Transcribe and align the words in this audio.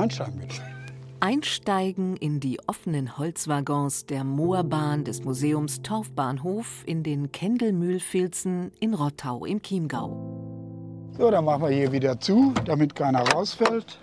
einsteigen 0.00 0.38
bitte. 0.38 0.62
Einsteigen 1.22 2.16
in 2.16 2.40
die 2.40 2.58
offenen 2.66 3.18
Holzwaggons 3.18 4.06
der 4.06 4.24
Moorbahn 4.24 5.04
des 5.04 5.22
Museums 5.22 5.82
Torfbahnhof 5.82 6.82
in 6.86 7.02
den 7.02 7.30
Kendelmühlfilzen 7.30 8.72
in 8.80 8.94
Rottau 8.94 9.44
im 9.44 9.60
Chiemgau. 9.60 11.10
So, 11.18 11.30
dann 11.30 11.44
machen 11.44 11.64
wir 11.64 11.70
hier 11.70 11.92
wieder 11.92 12.18
zu, 12.18 12.54
damit 12.64 12.94
keiner 12.94 13.20
rausfällt. 13.32 13.98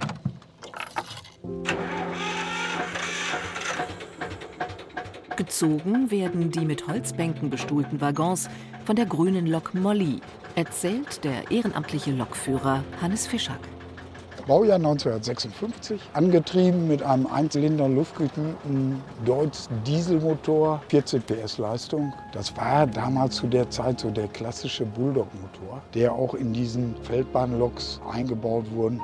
Gezogen 5.35 6.11
werden 6.11 6.51
die 6.51 6.65
mit 6.65 6.87
Holzbänken 6.87 7.49
bestuhlten 7.49 7.99
Waggons 7.99 8.47
von 8.85 8.95
der 8.95 9.07
grünen 9.07 9.47
Lok 9.47 9.73
Molly, 9.73 10.19
erzählt 10.55 11.23
der 11.23 11.49
ehrenamtliche 11.49 12.11
Lokführer 12.11 12.83
Hannes 13.01 13.25
Fischack. 13.25 13.59
Baujahr 14.47 14.77
1956, 14.77 15.99
angetrieben 16.13 16.87
mit 16.87 17.03
einem 17.03 17.27
Einzylinder 17.27 17.89
luftgekühlten 17.89 19.03
Deutz 19.25 19.67
Dieselmotor, 19.85 20.81
14 20.87 21.21
PS 21.23 21.57
Leistung. 21.57 22.13
Das 22.31 22.55
war 22.55 22.87
damals 22.87 23.35
zu 23.35 23.47
der 23.47 23.69
Zeit 23.69 23.99
so 23.99 24.09
der 24.09 24.29
klassische 24.29 24.85
Bulldog-Motor, 24.85 25.81
der 25.93 26.13
auch 26.13 26.33
in 26.33 26.53
diesen 26.53 26.95
Feldbahnloks 27.03 27.99
eingebaut 28.09 28.63
wurde. 28.71 29.01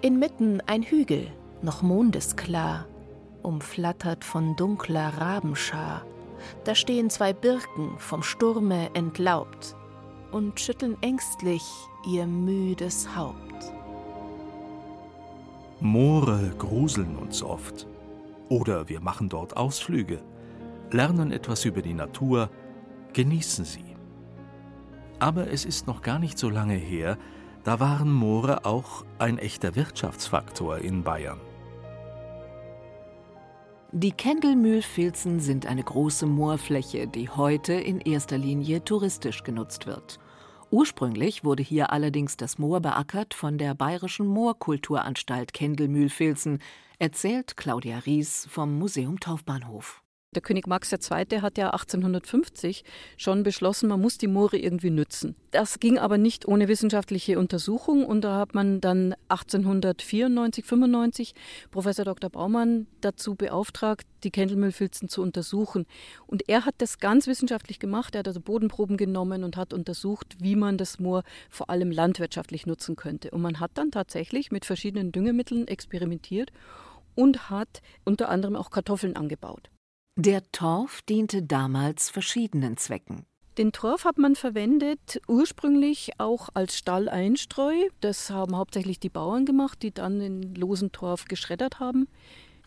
Inmitten 0.00 0.62
ein 0.66 0.84
Hügel, 0.84 1.26
noch 1.60 1.82
mondesklar, 1.82 2.86
umflattert 3.42 4.24
von 4.24 4.54
dunkler 4.54 5.12
Rabenschar. 5.18 6.04
Da 6.62 6.76
stehen 6.76 7.10
zwei 7.10 7.32
Birken 7.32 7.98
vom 7.98 8.22
Sturme 8.22 8.90
entlaubt 8.94 9.74
und 10.34 10.58
schütteln 10.58 10.96
ängstlich 11.00 11.62
ihr 12.04 12.26
müdes 12.26 13.14
Haupt. 13.14 13.72
Moore 15.78 16.52
gruseln 16.58 17.16
uns 17.16 17.40
oft. 17.40 17.86
Oder 18.48 18.88
wir 18.88 19.00
machen 19.00 19.28
dort 19.28 19.56
Ausflüge, 19.56 20.20
lernen 20.90 21.30
etwas 21.30 21.64
über 21.64 21.82
die 21.82 21.94
Natur, 21.94 22.50
genießen 23.12 23.64
sie. 23.64 23.96
Aber 25.20 25.50
es 25.52 25.64
ist 25.64 25.86
noch 25.86 26.02
gar 26.02 26.18
nicht 26.18 26.36
so 26.36 26.50
lange 26.50 26.74
her, 26.74 27.16
da 27.62 27.78
waren 27.78 28.12
Moore 28.12 28.66
auch 28.66 29.04
ein 29.18 29.38
echter 29.38 29.76
Wirtschaftsfaktor 29.76 30.78
in 30.78 31.04
Bayern. 31.04 31.40
Die 33.92 34.10
Kendelmühlfilzen 34.10 35.38
sind 35.38 35.66
eine 35.66 35.84
große 35.84 36.26
Moorfläche, 36.26 37.06
die 37.06 37.28
heute 37.28 37.74
in 37.74 38.00
erster 38.00 38.36
Linie 38.36 38.84
touristisch 38.84 39.44
genutzt 39.44 39.86
wird. 39.86 40.18
Ursprünglich 40.74 41.44
wurde 41.44 41.62
hier 41.62 41.92
allerdings 41.92 42.36
das 42.36 42.58
Moor 42.58 42.80
beackert 42.80 43.32
von 43.32 43.58
der 43.58 43.76
Bayerischen 43.76 44.26
Moorkulturanstalt 44.26 45.52
Kendelmühlfilzen, 45.52 46.58
erzählt 46.98 47.56
Claudia 47.56 47.98
Ries 47.98 48.48
vom 48.50 48.76
Museum 48.76 49.20
Taufbahnhof. 49.20 50.03
Der 50.34 50.42
König 50.42 50.66
Max 50.66 50.92
II. 50.92 51.40
hat 51.40 51.58
ja 51.58 51.70
1850 51.70 52.84
schon 53.16 53.42
beschlossen, 53.42 53.88
man 53.88 54.00
muss 54.00 54.18
die 54.18 54.26
Moore 54.26 54.56
irgendwie 54.56 54.90
nützen. 54.90 55.36
Das 55.50 55.78
ging 55.78 55.98
aber 55.98 56.18
nicht 56.18 56.46
ohne 56.48 56.66
wissenschaftliche 56.68 57.38
Untersuchung 57.38 58.04
und 58.04 58.22
da 58.22 58.38
hat 58.38 58.54
man 58.54 58.80
dann 58.80 59.14
1894, 59.28 60.64
95 60.64 61.34
Professor 61.70 62.04
Dr. 62.04 62.30
Baumann 62.30 62.86
dazu 63.00 63.36
beauftragt, 63.36 64.06
die 64.24 64.30
Kendelmüllfilzen 64.30 65.08
zu 65.08 65.22
untersuchen. 65.22 65.86
Und 66.26 66.48
er 66.48 66.64
hat 66.64 66.74
das 66.78 66.98
ganz 66.98 67.26
wissenschaftlich 67.26 67.78
gemacht. 67.78 68.14
Er 68.14 68.20
hat 68.20 68.28
also 68.28 68.40
Bodenproben 68.40 68.96
genommen 68.96 69.44
und 69.44 69.56
hat 69.56 69.72
untersucht, 69.72 70.36
wie 70.40 70.56
man 70.56 70.78
das 70.78 70.98
Moor 70.98 71.22
vor 71.50 71.70
allem 71.70 71.90
landwirtschaftlich 71.90 72.66
nutzen 72.66 72.96
könnte. 72.96 73.30
Und 73.30 73.42
man 73.42 73.60
hat 73.60 73.72
dann 73.74 73.90
tatsächlich 73.90 74.50
mit 74.50 74.64
verschiedenen 74.64 75.12
Düngemitteln 75.12 75.68
experimentiert 75.68 76.50
und 77.14 77.50
hat 77.50 77.82
unter 78.04 78.28
anderem 78.28 78.56
auch 78.56 78.70
Kartoffeln 78.70 79.16
angebaut. 79.16 79.70
Der 80.16 80.48
Torf 80.52 81.02
diente 81.02 81.42
damals 81.42 82.08
verschiedenen 82.08 82.76
Zwecken. 82.76 83.26
Den 83.58 83.72
Torf 83.72 84.04
hat 84.04 84.16
man 84.16 84.36
verwendet 84.36 85.20
ursprünglich 85.26 86.12
auch 86.18 86.50
als 86.54 86.78
Stalleinstreu. 86.78 87.74
Das 88.00 88.30
haben 88.30 88.56
hauptsächlich 88.56 89.00
die 89.00 89.08
Bauern 89.08 89.44
gemacht, 89.44 89.82
die 89.82 89.92
dann 89.92 90.20
den 90.20 90.54
losen 90.54 90.92
Torf 90.92 91.24
geschreddert 91.24 91.80
haben. 91.80 92.06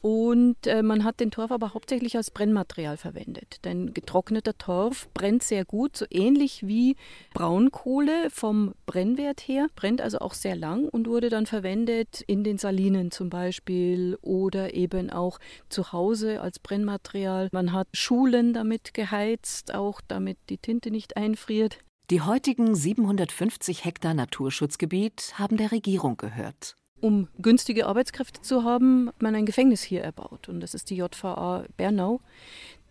Und 0.02 0.68
äh, 0.68 0.84
man 0.84 1.04
hat 1.04 1.20
den 1.20 1.32
Torf 1.32 1.52
aber 1.52 1.74
hauptsächlich 1.74 2.16
als 2.18 2.32
Brennmaterial 2.32 2.98
verwendet. 2.98 3.66
Denn 3.66 3.94
getrockneter 3.94 4.58
Torf 4.58 5.10
brennt 5.14 5.44
sehr 5.44 5.66
gut, 5.66 5.98
so 5.98 6.06
ähnlich 6.10 6.68
wie 6.68 6.96
Braunkohle 7.34 8.30
vom 8.30 8.74
Brennwert 8.86 9.42
her, 9.42 9.68
brennt 9.76 10.02
also 10.02 10.20
auch 10.20 10.34
sehr 10.34 10.56
lang 10.56 10.88
und 10.90 11.08
wurde 11.08 11.30
dann 11.30 11.46
verwendet 11.46 12.22
in 12.28 12.44
den 12.44 12.58
Salinen 12.58 13.12
zum 13.12 13.30
Beispiel 13.30 14.18
oder 14.22 14.74
eben 14.74 15.10
auch 15.10 15.40
zu 15.70 15.92
Hause 15.92 16.42
als 16.42 16.60
Brennmaterial. 16.60 17.50
Man 17.52 17.74
hat 17.74 17.88
Schulen 17.94 18.54
damit 18.54 18.94
geheizt, 18.94 19.74
auch 19.74 20.02
damit 20.08 20.38
die 20.50 20.58
Tinte 20.58 20.92
nicht 20.92 21.18
einfriert. 21.18 21.80
Die 22.10 22.22
heutigen 22.22 22.74
750 22.74 23.84
Hektar 23.84 24.14
Naturschutzgebiet 24.14 25.34
haben 25.38 25.58
der 25.58 25.74
Regierung 25.74 26.16
gehört. 26.16 26.78
Um 27.00 27.28
günstige 27.40 27.86
Arbeitskräfte 27.86 28.42
zu 28.42 28.64
haben, 28.64 29.10
hat 29.10 29.22
man 29.22 29.36
ein 29.36 29.46
Gefängnis 29.46 29.84
hier 29.84 30.04
erbaut. 30.04 30.50
Und 30.50 30.62
das 30.62 30.74
ist 30.74 30.90
die 30.90 30.96
JVA 30.96 31.66
Bernau, 31.78 32.22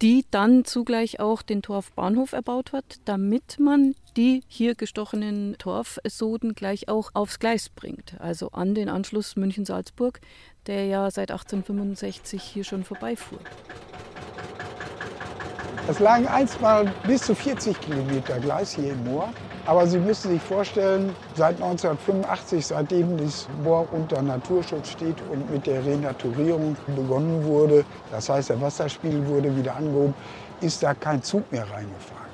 die 0.01 0.25
dann 0.31 0.65
zugleich 0.65 1.19
auch 1.21 1.43
den 1.43 1.63
Torfbahnhof 1.63 2.33
erbaut 2.33 2.73
hat, 2.73 3.01
damit 3.05 3.59
man 3.59 3.95
die 4.17 4.43
hier 4.47 4.75
gestochenen 4.75 5.57
Torfsoden 5.59 6.55
gleich 6.55 6.89
auch 6.89 7.11
aufs 7.15 7.39
Gleis 7.39 7.69
bringt. 7.69 8.21
Also 8.21 8.51
an 8.51 8.75
den 8.75 8.89
Anschluss 8.89 9.37
München-Salzburg, 9.37 10.21
der 10.67 10.87
ja 10.87 11.11
seit 11.11 11.31
1865 11.31 12.43
hier 12.43 12.65
schon 12.65 12.85
vorbeifuhr. 12.85 13.41
Es 15.89 15.99
lagen 15.99 16.27
einstmal 16.27 16.93
bis 17.07 17.23
zu 17.23 17.35
40 17.35 17.81
Kilometer 17.81 18.39
Gleis 18.41 18.75
hier 18.75 18.93
im 18.93 19.05
Moor. 19.05 19.33
Aber 19.67 19.85
Sie 19.85 19.99
müssen 19.99 20.31
sich 20.31 20.43
vorstellen, 20.43 21.15
seit 21.35 21.57
1985, 21.61 22.67
seitdem 22.67 23.17
das 23.19 23.49
Moor 23.65 23.89
unter 23.91 24.23
Naturschutz 24.23 24.91
steht 24.91 25.17
und 25.33 25.51
mit 25.51 25.67
der 25.67 25.85
Renaturierung 25.85 26.77
begonnen 26.95 27.45
wurde, 27.45 27.85
das 28.13 28.29
heißt 28.29 28.51
der 28.51 28.61
Wasserspiegel 28.61 29.27
wurde 29.27 29.57
wieder 29.57 29.75
angehoben, 29.75 30.15
ist 30.61 30.85
da 30.85 30.95
kein 30.95 31.21
Zug 31.21 31.51
mehr 31.51 31.65
reingefahren. 31.65 32.27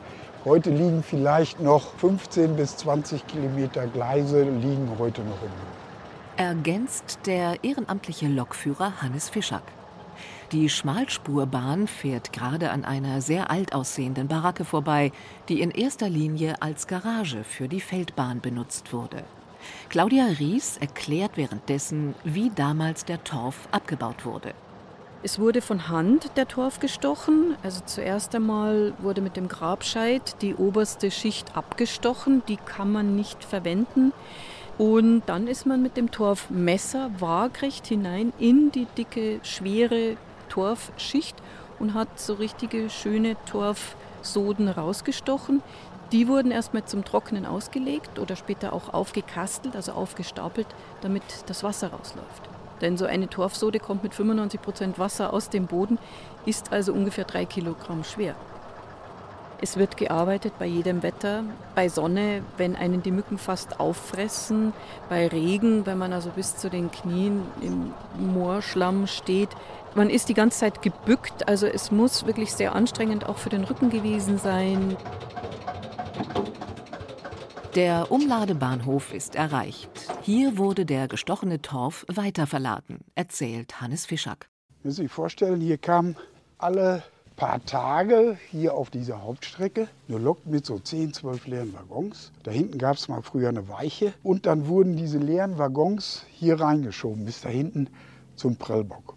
Heute 0.45 0.71
liegen 0.71 1.03
vielleicht 1.03 1.59
noch 1.59 1.95
15 1.95 2.55
bis 2.57 2.77
20 2.77 3.27
Kilometer 3.27 3.87
Gleise 3.87 4.43
liegen 4.43 4.91
heute 4.99 5.23
noch 5.23 5.41
im 5.41 5.49
Moor. 5.49 6.49
Ergänzt 6.49 7.21
der 7.25 7.65
ehrenamtliche 7.65 8.27
Lokführer 8.27 9.01
Hannes 9.01 9.31
Fischack. 9.31 9.63
Die 10.53 10.69
Schmalspurbahn 10.69 11.87
fährt 11.87 12.33
gerade 12.33 12.71
an 12.71 12.85
einer 12.85 13.21
sehr 13.21 13.51
alt 13.51 13.75
aussehenden 13.75 14.29
Baracke 14.29 14.65
vorbei, 14.65 15.13
die 15.49 15.61
in 15.61 15.71
erster 15.71 16.09
Linie 16.09 16.61
als 16.61 16.87
Garage 16.87 17.45
für 17.45 17.69
die 17.69 17.81
Feldbahn 17.81 18.41
benutzt 18.41 18.93
wurde. 18.93 19.25
Claudia 19.89 20.27
Ries 20.39 20.77
erklärt 20.77 21.37
währenddessen, 21.37 22.15
wie 22.25 22.51
damals 22.51 23.05
der 23.05 23.23
Torf 23.25 23.69
abgebaut 23.71 24.25
wurde. 24.25 24.55
Es 25.25 25.39
wurde 25.39 25.63
von 25.63 25.89
Hand 25.89 26.37
der 26.37 26.49
Torf 26.49 26.81
gestochen. 26.81 27.57
Also 27.63 27.81
zuerst 27.87 28.35
einmal 28.35 28.93
wurde 28.99 29.21
mit 29.21 29.37
dem 29.37 29.47
Grabscheit 29.47 30.43
die 30.43 30.57
oberste 30.57 31.13
Schicht 31.13 31.57
abgestochen. 31.57 32.43
Die 32.49 32.57
kann 32.57 32.91
man 32.91 33.15
nicht 33.15 33.45
verwenden. 33.45 34.13
Und 34.79 35.23
dann 35.27 35.47
ist 35.47 35.67
man 35.67 35.83
mit 35.83 35.97
dem 35.97 36.11
Torfmesser 36.11 37.11
waagrecht 37.19 37.87
hinein 37.87 38.33
in 38.39 38.73
die 38.73 38.87
dicke, 38.97 39.41
schwere 39.43 40.17
Torfschicht 40.49 41.37
und 41.79 41.95
hat 41.95 42.19
so 42.19 42.35
richtige 42.35 42.91
schöne 42.91 43.37
Torfsoden 43.47 44.69
rausgestochen. 44.69 45.63
Die 46.13 46.29
wurden 46.29 46.51
erstmal 46.51 46.85
zum 46.85 47.05
Trocknen 47.05 47.47
ausgelegt 47.47 48.19
oder 48.19 48.37
später 48.37 48.73
auch 48.73 48.93
aufgekastelt, 48.93 49.77
also 49.77 49.93
aufgestapelt, 49.93 50.67
damit 51.01 51.23
das 51.47 51.65
Wasser 51.65 51.89
rausläuft. 51.89 52.49
Denn 52.83 52.97
so 52.97 53.07
eine 53.07 53.29
Torfsode 53.29 53.79
kommt 53.79 54.03
mit 54.03 54.15
95 54.15 54.61
Prozent 54.61 54.99
Wasser 54.99 55.33
aus 55.33 55.49
dem 55.49 55.67
Boden, 55.67 55.99
ist 56.45 56.73
also 56.73 56.93
ungefähr 56.93 57.25
drei 57.25 57.45
Kilogramm 57.45 58.05
schwer. 58.05 58.35
Es 59.65 59.77
wird 59.77 59.97
gearbeitet 59.97 60.55
bei 60.59 60.67
jedem 60.67 61.05
Wetter, 61.05 61.45
bei 61.77 61.89
Sonne, 61.89 62.43
wenn 62.57 62.75
einen 62.75 63.01
die 63.01 63.13
Mücken 63.13 63.39
fast 63.39 63.79
auffressen, 63.79 64.73
bei 65.09 65.29
Regen, 65.29 65.87
wenn 65.87 65.99
man 65.99 66.13
also 66.13 66.31
bis 66.31 66.57
zu 66.57 66.69
den 66.69 66.91
Knien 66.91 67.45
im 67.61 67.95
Moorschlamm 68.19 69.07
steht. 69.07 69.51
Man 69.95 70.11
ist 70.11 70.29
die 70.29 70.35
ganze 70.35 70.59
Zeit 70.59 70.83
gebückt, 70.83 71.47
also 71.47 71.69
es 71.69 71.93
muss 71.93 72.27
wirklich 72.27 72.53
sehr 72.53 72.75
anstrengend 72.75 73.25
auch 73.25 73.39
für 73.39 73.51
den 73.51 73.63
Rücken 73.63 73.89
gewesen 73.89 74.37
sein. 74.37 74.97
Der 77.77 78.11
Umladebahnhof 78.11 79.15
ist 79.15 79.37
erreicht. 79.37 79.91
Hier 80.23 80.59
wurde 80.59 80.85
der 80.85 81.07
gestochene 81.07 81.63
Torf 81.63 82.05
weiterverladen, 82.13 82.99
erzählt 83.15 83.81
Hannes 83.81 84.07
Fischack. 84.07 84.49
Sie 84.83 84.89
müssen 84.89 85.03
sich 85.03 85.13
vorstellen, 85.13 85.61
hier 85.61 85.79
kamen 85.79 86.17
alle 86.59 87.05
paar 87.37 87.65
Tage 87.65 88.37
hier 88.51 88.75
auf 88.75 88.91
dieser 88.91 89.23
Hauptstrecke. 89.23 89.89
Eine 90.09 90.19
Lok 90.19 90.47
mit 90.47 90.67
so 90.67 90.79
10, 90.79 91.13
12 91.13 91.47
leeren 91.47 91.75
Waggons. 91.75 92.33
Da 92.43 92.51
hinten 92.51 92.79
gab 92.79 92.97
es 92.97 93.09
mal 93.09 93.23
früher 93.23 93.49
eine 93.49 93.69
Weiche. 93.69 94.13
Und 94.23 94.47
dann 94.47 94.69
wurden 94.69 94.97
diese 94.97 95.19
leeren 95.19 95.59
Waggons 95.59 96.25
hier 96.31 96.61
reingeschoben, 96.61 97.25
bis 97.25 97.41
da 97.41 97.49
hinten 97.49 97.89
zum 98.37 98.57
Prellbock. 98.57 99.15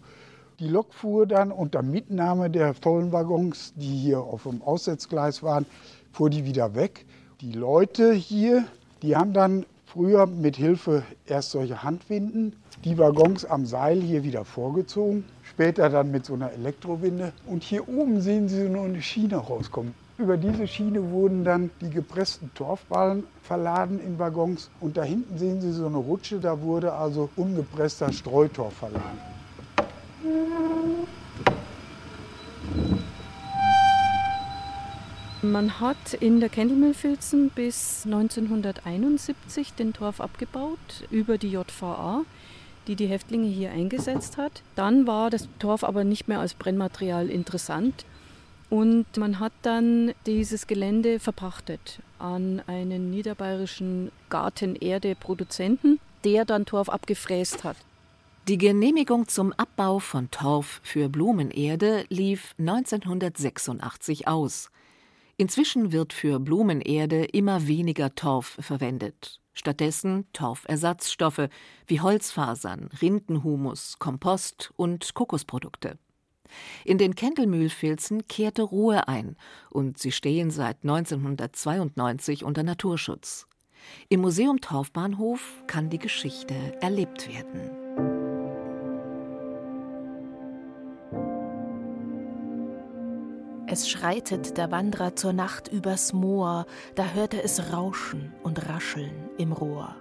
Die 0.60 0.68
Lok 0.68 0.94
fuhr 0.94 1.28
dann 1.28 1.52
unter 1.52 1.82
Mitnahme 1.82 2.50
der 2.50 2.74
vollen 2.74 3.12
Waggons, 3.12 3.74
die 3.76 3.96
hier 3.98 4.22
auf 4.22 4.44
dem 4.44 4.62
Aussetzgleis 4.62 5.44
waren, 5.44 5.66
fuhr 6.12 6.30
die 6.30 6.46
wieder 6.46 6.76
weg. 6.76 7.06
Die 7.42 7.52
Leute 7.52 8.14
hier, 8.14 8.66
die 9.02 9.16
haben 9.16 9.34
dann 9.34 9.66
früher 9.86 10.26
mit 10.26 10.56
Hilfe 10.56 11.04
erst 11.26 11.52
solche 11.52 11.84
Handwinden 11.84 12.56
die 12.84 12.98
Waggons 12.98 13.46
am 13.46 13.66
Seil 13.66 14.02
hier 14.02 14.24
wieder 14.24 14.46
vorgezogen, 14.46 15.26
später 15.56 15.90
dann 15.90 16.12
mit 16.12 16.26
so 16.26 16.34
einer 16.34 16.52
Elektrowinde. 16.52 17.32
Und 17.46 17.64
hier 17.64 17.88
oben 17.88 18.20
sehen 18.20 18.50
Sie 18.50 18.68
nur 18.68 18.84
eine 18.84 19.02
Schiene 19.02 19.38
rauskommen. 19.38 19.96
Über 20.18 20.36
diese 20.36 20.68
Schiene 20.68 21.12
wurden 21.12 21.46
dann 21.46 21.70
die 21.80 21.90
gepressten 21.90 22.52
Torfballen 22.56 23.24
verladen 23.42 24.02
in 24.06 24.20
Waggons. 24.20 24.70
Und 24.82 24.98
da 24.98 25.04
hinten 25.04 25.38
sehen 25.38 25.62
Sie 25.62 25.72
so 25.72 25.86
eine 25.88 25.96
Rutsche, 25.96 26.40
da 26.40 26.62
wurde 26.62 26.92
also 26.92 27.30
ungepresster 27.38 28.12
Streutorf 28.12 28.74
verladen. 28.74 29.20
Man 35.42 35.80
hat 35.80 36.16
in 36.20 36.42
der 36.42 36.50
Kendelmühlfilzen 36.50 37.50
bis 37.50 38.02
1971 38.06 39.74
den 39.74 39.94
Torf 39.94 40.20
abgebaut 40.20 41.06
über 41.12 41.38
die 41.38 41.52
JVA, 41.52 42.26
die 42.88 42.96
die 42.96 43.08
Häftlinge 43.08 43.48
hier 43.48 43.72
eingesetzt 43.72 44.38
hat. 44.38 44.62
Dann 44.76 45.08
war 45.08 45.30
das 45.30 45.48
Torf 45.60 45.84
aber 45.84 46.04
nicht 46.04 46.28
mehr 46.28 46.40
als 46.40 46.54
Brennmaterial 46.54 47.30
interessant 47.30 48.06
und 48.70 49.06
man 49.18 49.40
hat 49.40 49.54
dann 49.62 50.14
dieses 50.26 50.68
Gelände 50.68 51.20
verpachtet 51.20 52.00
an 52.18 52.62
einen 52.68 53.12
niederbayerischen 53.12 54.12
Gartenerde-Produzenten, 54.30 56.00
der 56.24 56.46
dann 56.46 56.66
Torf 56.66 56.90
abgefräst 56.90 57.64
hat. 57.64 57.78
Die 58.48 58.58
Genehmigung 58.58 59.28
zum 59.28 59.54
Abbau 59.54 60.00
von 60.00 60.30
Torf 60.32 60.80
für 60.84 61.10
Blumenerde 61.10 62.06
lief 62.10 62.54
1986 62.60 64.28
aus. 64.28 64.70
Inzwischen 65.38 65.92
wird 65.92 66.14
für 66.14 66.40
Blumenerde 66.40 67.26
immer 67.26 67.68
weniger 67.68 68.14
Torf 68.16 68.58
verwendet. 68.60 69.42
Stattdessen 69.56 70.28
Torfersatzstoffe 70.34 71.50
wie 71.88 72.02
Holzfasern, 72.02 72.90
Rindenhumus, 73.02 73.98
Kompost 73.98 74.72
und 74.76 75.16
Kokosprodukte. 75.16 75.98
In 76.84 77.00
den 77.00 77.16
Kendelmühlfilzen 77.16 78.28
kehrte 78.28 78.62
Ruhe 78.62 79.08
ein 79.08 79.36
und 79.72 79.98
sie 79.98 80.12
stehen 80.12 80.52
seit 80.52 80.84
1992 80.84 82.44
unter 82.44 82.62
Naturschutz. 82.62 83.48
Im 84.10 84.22
Museum 84.22 84.62
Torfbahnhof 84.62 85.64
kann 85.68 85.90
die 85.90 86.00
Geschichte 86.00 86.56
erlebt 86.82 87.28
werden. 87.28 88.15
Es 93.76 93.90
schreitet 93.90 94.58
der 94.58 94.72
Wanderer 94.72 95.18
zur 95.18 95.34
Nacht 95.34 95.68
übers 95.68 96.14
Moor, 96.14 96.66
da 96.96 97.08
hört 97.10 97.34
er 97.34 97.44
es 97.44 97.74
rauschen 97.74 98.32
und 98.42 98.70
rascheln 98.70 99.12
im 99.38 99.52
Rohr. 99.52 99.98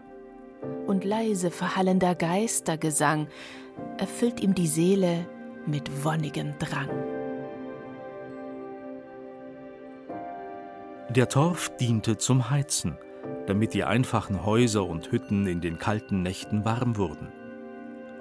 Und 0.86 1.02
leise 1.02 1.50
verhallender 1.50 2.14
Geistergesang 2.14 3.26
erfüllt 3.98 4.38
ihm 4.38 4.54
die 4.54 4.68
Seele 4.68 5.26
mit 5.66 6.04
wonnigem 6.04 6.54
Drang. 6.60 6.88
Der 11.08 11.28
Torf 11.28 11.72
diente 11.76 12.16
zum 12.16 12.50
Heizen, 12.50 12.96
damit 13.48 13.74
die 13.74 13.82
einfachen 13.82 14.46
Häuser 14.46 14.86
und 14.86 15.10
Hütten 15.10 15.48
in 15.48 15.60
den 15.60 15.80
kalten 15.80 16.22
Nächten 16.22 16.64
warm 16.64 16.96
wurden. 16.96 17.32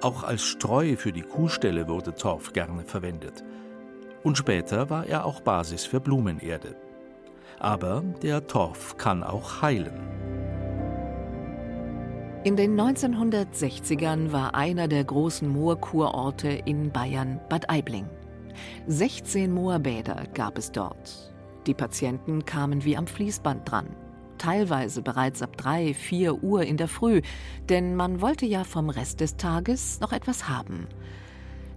Auch 0.00 0.24
als 0.24 0.42
Streu 0.42 0.96
für 0.96 1.12
die 1.12 1.22
Kuhställe 1.22 1.86
wurde 1.86 2.12
Torf 2.16 2.52
gerne 2.52 2.82
verwendet 2.82 3.44
und 4.24 4.36
später 4.36 4.90
war 4.90 5.06
er 5.06 5.24
auch 5.24 5.40
Basis 5.40 5.84
für 5.84 6.00
Blumenerde. 6.00 6.74
Aber 7.60 8.02
der 8.22 8.46
Torf 8.48 8.96
kann 8.96 9.22
auch 9.22 9.62
heilen. 9.62 10.00
In 12.42 12.56
den 12.56 12.78
1960ern 12.78 14.32
war 14.32 14.54
einer 14.54 14.88
der 14.88 15.04
großen 15.04 15.48
Moorkurorte 15.48 16.48
in 16.48 16.90
Bayern 16.90 17.40
Bad 17.48 17.70
Aibling. 17.70 18.06
16 18.86 19.52
Moorbäder 19.52 20.24
gab 20.34 20.58
es 20.58 20.72
dort. 20.72 21.32
Die 21.66 21.74
Patienten 21.74 22.44
kamen 22.44 22.84
wie 22.84 22.96
am 22.96 23.06
Fließband 23.06 23.70
dran. 23.70 23.96
Teilweise 24.36 25.00
bereits 25.00 25.40
ab 25.40 25.56
3, 25.56 25.94
4 25.94 26.42
Uhr 26.42 26.64
in 26.64 26.76
der 26.76 26.88
Früh, 26.88 27.22
denn 27.68 27.96
man 27.96 28.20
wollte 28.20 28.44
ja 28.44 28.64
vom 28.64 28.90
Rest 28.90 29.20
des 29.20 29.36
Tages 29.36 30.00
noch 30.00 30.12
etwas 30.12 30.48
haben. 30.48 30.86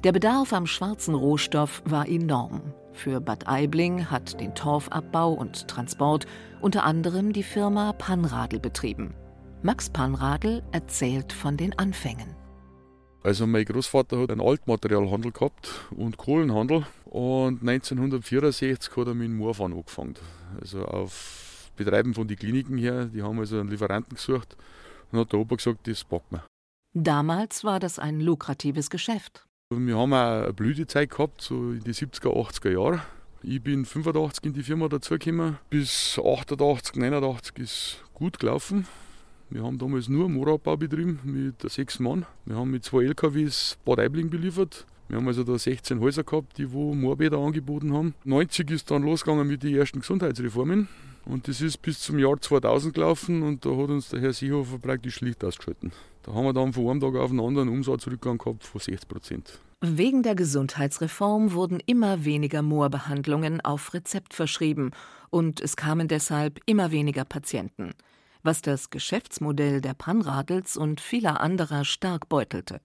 Der 0.04 0.12
Bedarf 0.12 0.54
am 0.54 0.68
schwarzen 0.68 1.16
Rohstoff 1.16 1.82
war 1.84 2.08
enorm. 2.08 2.62
Für 2.94 3.20
Bad 3.20 3.48
Aibling 3.48 4.12
hat 4.12 4.40
den 4.40 4.54
Torfabbau 4.54 5.34
und 5.34 5.68
Transport 5.68 6.28
unter 6.62 6.84
anderem 6.84 7.34
die 7.34 7.42
Firma 7.42 7.94
Panradl 7.94 8.60
betrieben. 8.60 9.16
Max 9.64 9.90
Panradl 9.90 10.62
erzählt 10.72 11.34
von 11.34 11.58
den 11.58 11.78
Anfängen. 11.80 12.36
Also 13.24 13.48
mein 13.48 13.66
Großvater 13.66 14.20
hat 14.20 14.32
einen 14.32 14.42
Altmaterialhandel 14.42 15.32
gehabt 15.32 15.88
und 15.90 16.16
Kohlenhandel 16.16 16.86
und 17.06 17.68
1964 17.68 18.96
hat 18.96 19.08
er 19.08 19.16
mit 19.16 19.30
dem 19.30 19.38
Moorfahren 19.38 19.74
angefangen. 19.74 20.14
Also 20.62 20.86
auf 20.86 21.72
Betreiben 21.76 22.14
von 22.14 22.28
den 22.28 22.38
Kliniken 22.38 22.78
her, 22.78 23.06
die 23.06 23.24
haben 23.24 23.40
also 23.40 23.60
einen 23.60 23.70
Lieferanten 23.70 24.16
gesucht 24.16 24.58
und 25.12 25.20
hat 25.20 25.34
der 25.34 25.40
Opa 25.40 25.56
gesagt, 25.56 25.88
das 25.88 26.04
packen 26.04 26.36
wir. 26.36 26.44
Damals 26.94 27.64
war 27.64 27.80
das 27.80 27.98
ein 28.00 28.20
lukratives 28.20 28.90
Geschäft. 28.92 29.47
Wir 29.70 29.98
haben 29.98 30.14
auch 30.14 30.44
eine 30.44 30.54
Blütezeit 30.54 31.10
gehabt, 31.10 31.42
so 31.42 31.72
in 31.72 31.84
die 31.84 31.94
70er, 31.94 32.30
80er 32.30 32.72
Jahre. 32.72 33.02
Ich 33.44 33.62
bin 33.62 33.84
85 33.84 34.46
in 34.46 34.54
die 34.54 34.64
Firma 34.64 34.88
dazugekommen. 34.88 35.58
Bis 35.70 36.18
88, 36.18 36.96
89 36.96 37.58
ist 37.58 38.04
gut 38.14 38.40
gelaufen. 38.40 38.88
Wir 39.50 39.64
haben 39.64 39.78
damals 39.78 40.08
nur 40.08 40.30
Moorabbau 40.30 40.78
betrieben 40.78 41.20
mit 41.26 41.70
sechs 41.70 42.00
Mann. 42.00 42.26
Wir 42.46 42.56
haben 42.56 42.72
mit 42.72 42.86
zwei 42.86 43.04
LKWs 43.04 43.78
Bad 43.84 44.00
Aibling 44.00 44.30
beliefert. 44.30 44.86
Wir 45.10 45.18
haben 45.18 45.28
also 45.28 45.44
da 45.44 45.58
16 45.58 46.00
Häuser 46.00 46.24
gehabt, 46.24 46.58
die 46.58 46.72
wo 46.72 46.94
Moorbäder 46.94 47.38
angeboten 47.38 47.92
haben. 47.92 48.16
90 48.24 48.72
ist 48.72 48.90
dann 48.90 49.04
losgegangen 49.04 49.50
mit 49.50 49.64
den 49.64 49.76
ersten 49.76 50.00
Gesundheitsreformen. 50.00 50.88
Und 51.26 51.50
das 51.50 51.60
ist 51.60 51.82
bis 51.82 52.00
zum 52.00 52.20
Jahr 52.20 52.40
2000 52.40 52.94
gelaufen 52.94 53.44
und 53.44 53.66
da 53.66 53.72
hat 53.72 53.90
uns 53.90 54.08
der 54.08 54.22
Herr 54.22 54.32
Seehofer 54.32 54.80
praktisch 54.80 55.16
schlicht 55.16 55.44
ausgeschalten. 55.44 55.92
Da 56.28 56.34
haben 56.34 56.44
wir 56.44 56.52
dann 56.52 56.74
von 56.74 56.90
einem 56.90 57.00
Tag 57.00 57.16
auf 57.16 57.30
den 57.30 57.40
anderen 57.40 57.70
einen 57.70 57.78
Umsatzrückgang 57.78 58.38
gehabt 58.38 58.66
von 58.66 58.82
60 58.82 59.08
Prozent. 59.08 59.62
Wegen 59.80 60.24
der 60.24 60.36
Gesundheitsreform 60.36 61.54
wurden 61.54 61.80
immer 61.86 62.26
weniger 62.26 62.62
Moorbehandlungen 62.62 63.62
auf 63.62 63.94
Rezept 63.94 64.34
verschrieben 64.34 64.92
und 65.30 65.62
es 65.62 65.78
kamen 65.78 66.10
deshalb 66.10 66.60
immer 66.66 66.92
weniger 66.92 67.24
Patienten, 67.24 67.94
was 68.44 68.62
das 68.62 68.90
Geschäftsmodell 68.90 69.80
der 69.80 69.94
Panradels 69.94 70.76
und 70.76 71.00
vieler 71.00 71.40
anderer 71.40 71.86
stark 71.86 72.28
beutelte. 72.28 72.82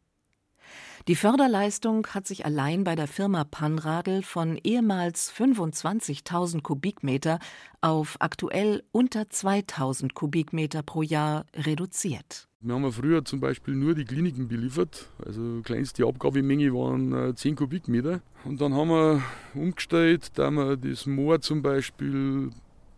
Die 1.09 1.17
Förderleistung 1.17 2.07
hat 2.09 2.29
sich 2.29 2.47
allein 2.47 2.85
bei 2.85 2.95
der 2.95 3.09
Firma 3.09 3.43
Panradl 3.45 4.23
von 4.23 4.57
ehemals 4.63 5.33
25.000 5.33 6.63
Kubikmeter 6.63 7.41
auf 7.81 8.17
aktuell 8.21 8.85
unter 8.93 9.23
2.000 9.23 10.13
Kubikmeter 10.13 10.83
pro 10.85 11.03
Jahr 11.03 11.45
reduziert. 11.55 12.47
Wir 12.61 12.75
haben 12.75 12.93
früher 12.93 13.25
zum 13.25 13.41
Beispiel 13.41 13.75
nur 13.75 13.97
die 13.97 14.05
Kliniken 14.05 14.47
beliefert. 14.47 15.09
Also 15.27 15.63
kleinste 15.65 16.07
Abgabemenge 16.07 16.73
waren 16.73 17.37
10 17.37 17.53
äh, 17.53 17.57
Kubikmeter. 17.57 18.21
Und 18.45 18.61
dann 18.61 18.73
haben 18.73 18.91
wir 18.91 19.23
umgestellt, 19.55 20.31
da 20.35 20.49
wir 20.53 20.77
das 20.77 21.07
Moor 21.07 21.41
zum 21.41 21.63
Beispiel 21.63 22.51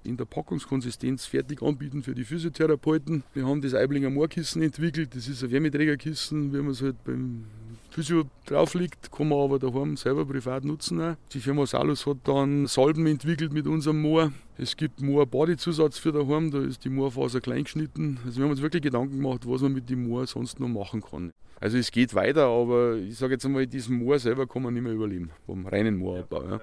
in 0.05 0.19
der 0.19 0.27
Packungskonsistenz 0.27 1.25
fertig 1.25 1.63
anbieten 1.63 2.03
für 2.03 2.15
die 2.15 2.25
Physiotherapeuten. 2.25 3.25
Wir 3.33 3.47
haben 3.47 3.63
das 3.63 3.75
Eiblinger 3.75 4.11
Moorkissen 4.11 4.61
entwickelt. 4.63 5.15
Das 5.15 5.29
ist 5.29 5.43
ein 5.43 5.51
Wärmeträgerkissen, 5.51 6.53
wie 6.53 6.59
man 6.59 6.73
es 6.73 6.83
halt 6.83 7.03
beim 7.05 7.47
Physio 7.95 8.25
drauf 8.47 8.75
liegt, 8.75 9.13
kann 9.13 9.29
man 9.29 9.39
aber 9.39 9.61
daheim 9.61 9.97
selber 9.97 10.27
privat 10.27 10.65
nutzen. 10.65 11.01
Auch. 11.01 11.15
Die 11.31 11.39
Firma 11.39 11.65
Salus 11.65 12.05
hat 12.07 12.17
dann 12.25 12.67
Salben 12.67 13.07
entwickelt 13.07 13.53
mit 13.53 13.69
unserem 13.69 14.03
Moor. 14.03 14.33
Es 14.59 14.77
gibt 14.77 15.01
Moor-Badezusatz 15.01 15.99
für 15.99 16.11
daheim, 16.11 16.51
da 16.51 16.61
ist 16.61 16.85
die 16.85 16.89
Moorfaser 16.89 17.41
klein 17.41 17.63
geschnitten. 17.63 18.19
Also 18.25 18.39
wir 18.39 18.47
haben 18.47 18.51
uns 18.51 18.63
wirklich 18.63 18.83
Gedanken 18.83 19.23
gemacht, 19.23 19.43
was 19.47 19.63
man 19.63 19.75
mit 19.75 19.89
dem 19.89 20.09
Moor 20.09 20.27
sonst 20.27 20.59
noch 20.59 20.67
machen 20.67 21.03
kann. 21.03 21.31
Also 21.61 21.79
es 21.79 21.93
geht 21.93 22.17
weiter, 22.17 22.47
aber 22.47 22.97
ich 22.97 23.17
sage 23.17 23.35
jetzt 23.35 23.47
einmal, 23.47 23.69
diesen 23.69 23.99
Moor 23.99 24.19
selber 24.19 24.49
kann 24.49 24.65
man 24.65 24.75
nicht 24.75 24.83
mehr 24.83 24.93
überleben, 24.93 25.31
vom 25.47 25.65
reinen 25.65 25.97
Moorabbau. 25.97 26.43
Ja. 26.43 26.61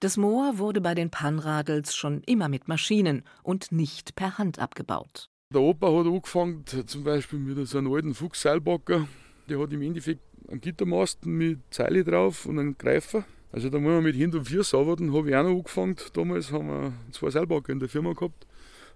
Das 0.00 0.16
Moor 0.16 0.56
wurde 0.56 0.80
bei 0.80 0.94
den 0.94 1.10
Panradels 1.10 1.94
schon 1.94 2.22
immer 2.22 2.48
mit 2.48 2.68
Maschinen 2.68 3.22
und 3.42 3.70
nicht 3.70 4.16
per 4.16 4.38
Hand 4.38 4.58
abgebaut. 4.58 5.26
Der 5.52 5.60
Opa 5.60 5.92
hat 5.92 6.06
angefangen, 6.06 6.64
zum 6.64 7.04
Beispiel 7.04 7.38
mit 7.38 7.68
so 7.68 7.76
einem 7.76 7.92
alten 7.92 8.14
Fuchsseilbacker. 8.14 9.06
Der 9.46 9.58
hat 9.58 9.72
im 9.72 9.82
Endeffekt 9.82 10.29
einen 10.48 10.60
Gittermasten 10.60 11.36
mit 11.36 11.58
Zeile 11.70 12.04
drauf 12.04 12.46
und 12.46 12.58
einen 12.58 12.76
Greifer. 12.78 13.24
Also 13.52 13.68
da 13.68 13.78
muss 13.78 13.92
man 13.92 14.04
mit 14.04 14.20
Hand 14.20 14.34
und 14.34 14.48
Fuß 14.48 14.74
arbeiten, 14.74 15.12
habe 15.12 15.28
ich 15.28 15.36
auch 15.36 15.42
noch 15.42 15.50
angefangen. 15.50 15.96
Damals 16.12 16.52
haben 16.52 16.68
wir 16.68 16.92
zwei 17.10 17.30
Seilbagger 17.30 17.72
in 17.72 17.80
der 17.80 17.88
Firma 17.88 18.12
gehabt, 18.12 18.46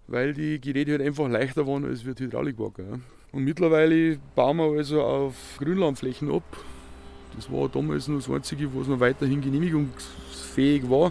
weil 0.07 0.33
die 0.33 0.61
Geräte 0.61 0.93
halt 0.93 1.03
einfach 1.03 1.29
leichter 1.29 1.67
waren 1.67 1.85
als 1.85 2.05
Hydraulikbagger. 2.05 2.85
Ja. 2.85 3.01
Und 3.33 3.43
mittlerweile 3.43 4.19
bauen 4.37 4.59
wir 4.59 4.79
also 4.79 5.03
auf 5.03 5.35
Grünlandflächen 5.59 6.31
ab. 6.31 6.45
Das 7.35 7.51
war 7.51 7.69
damals 7.69 8.07
noch 8.07 8.19
das 8.19 8.31
Einzige, 8.31 8.73
was 8.75 8.87
noch 8.87 9.01
weiterhin 9.01 9.41
genehmigungsfähig 9.41 10.89
war. 10.89 11.11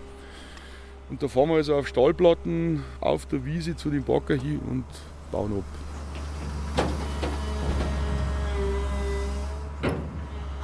Und 1.09 1.21
da 1.21 1.27
fahren 1.27 1.49
wir 1.49 1.55
also 1.55 1.75
auf 1.75 1.87
Stahlplatten 1.87 2.81
auf 3.01 3.25
der 3.25 3.43
Wiese 3.45 3.75
zu 3.75 3.89
den 3.89 4.03
Bagger 4.03 4.35
hin 4.35 4.59
und 4.69 4.85
bauen 5.31 5.51
ab. 5.57 5.92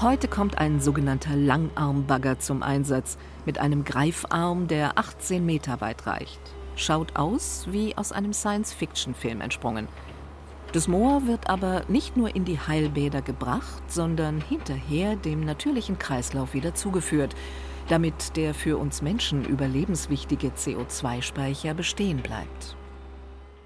Heute 0.02 0.30
kommt 0.30 0.58
ein 0.58 0.80
sogenannter 0.80 1.36
Langarmbagger 1.36 2.40
zum 2.40 2.64
Einsatz 2.64 3.18
mit 3.46 3.58
einem 3.58 3.84
Greifarm, 3.84 4.70
der 4.70 4.98
18 4.98 5.46
Meter 5.46 5.82
weit 5.82 6.08
reicht. 6.08 6.40
Schaut 6.78 7.18
aus 7.18 7.68
wie 7.70 7.98
aus 7.98 8.14
einem 8.14 8.32
Science-Fiction-Film 8.32 9.42
entsprungen. 9.42 9.90
Das 10.72 10.88
Moor 10.88 11.28
wird 11.28 11.50
aber 11.50 11.84
nicht 11.90 12.16
nur 12.16 12.34
in 12.34 12.46
die 12.46 12.58
Heilbäder 12.58 13.22
gebracht, 13.22 13.92
sondern 13.92 14.40
hinterher 14.40 15.18
dem 15.18 15.42
natürlichen 15.42 16.00
Kreislauf 16.00 16.54
wieder 16.54 16.74
zugeführt, 16.74 17.36
damit 17.90 18.38
der 18.38 18.54
für 18.54 18.78
uns 18.78 19.02
Menschen 19.02 19.44
überlebenswichtige 19.44 20.52
CO2-Speicher 20.52 21.74
bestehen 21.74 22.22
bleibt. 22.22 22.78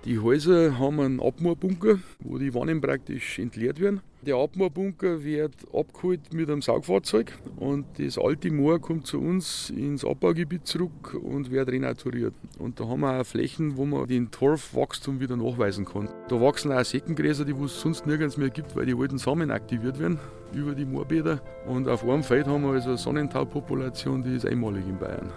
Die 0.05 0.17
Häuser 0.17 0.79
haben 0.79 0.99
einen 0.99 1.19
Abmoorbunker, 1.19 1.99
wo 2.21 2.39
die 2.39 2.55
Wannen 2.55 2.81
praktisch 2.81 3.37
entleert 3.37 3.79
werden. 3.79 4.01
Der 4.25 4.37
Abmoorbunker 4.37 5.21
wird 5.21 5.53
abgeholt 5.73 6.33
mit 6.33 6.49
einem 6.49 6.61
Saugfahrzeug 6.61 7.37
und 7.57 7.85
das 7.97 8.17
alte 8.17 8.51
Moor 8.51 8.79
kommt 8.79 9.05
zu 9.05 9.19
uns 9.19 9.69
ins 9.69 10.05
Abbaugebiet 10.05 10.65
zurück 10.65 11.13
und 11.21 11.51
wird 11.51 11.67
renaturiert. 11.67 12.33
Und 12.57 12.79
da 12.79 12.87
haben 12.87 13.01
wir 13.01 13.19
auch 13.19 13.25
Flächen, 13.25 13.75
wo 13.75 13.83
man 13.83 14.07
den 14.07 14.31
Torfwachstum 14.31 15.19
wieder 15.19 15.35
nachweisen 15.35 15.83
kann. 15.83 16.07
Da 16.29 16.39
wachsen 16.39 16.71
auch 16.71 16.85
Seckengräser, 16.85 17.43
die 17.43 17.51
es 17.51 17.81
sonst 17.81 18.07
nirgends 18.07 18.37
mehr 18.37 18.49
gibt, 18.49 18.77
weil 18.77 18.85
die 18.85 18.95
alten 18.95 19.17
Samen 19.17 19.51
aktiviert 19.51 19.99
werden 19.99 20.17
über 20.53 20.73
die 20.73 20.85
Moorbäder. 20.85 21.41
Und 21.67 21.89
auf 21.89 22.03
einem 22.05 22.23
Feld 22.23 22.47
haben 22.47 22.63
wir 22.63 22.71
also 22.71 22.89
eine 22.89 22.97
Sonnentaupopulation, 22.97 24.23
die 24.23 24.37
ist 24.37 24.45
einmalig 24.45 24.87
in 24.87 24.99
Bayern. 24.99 25.33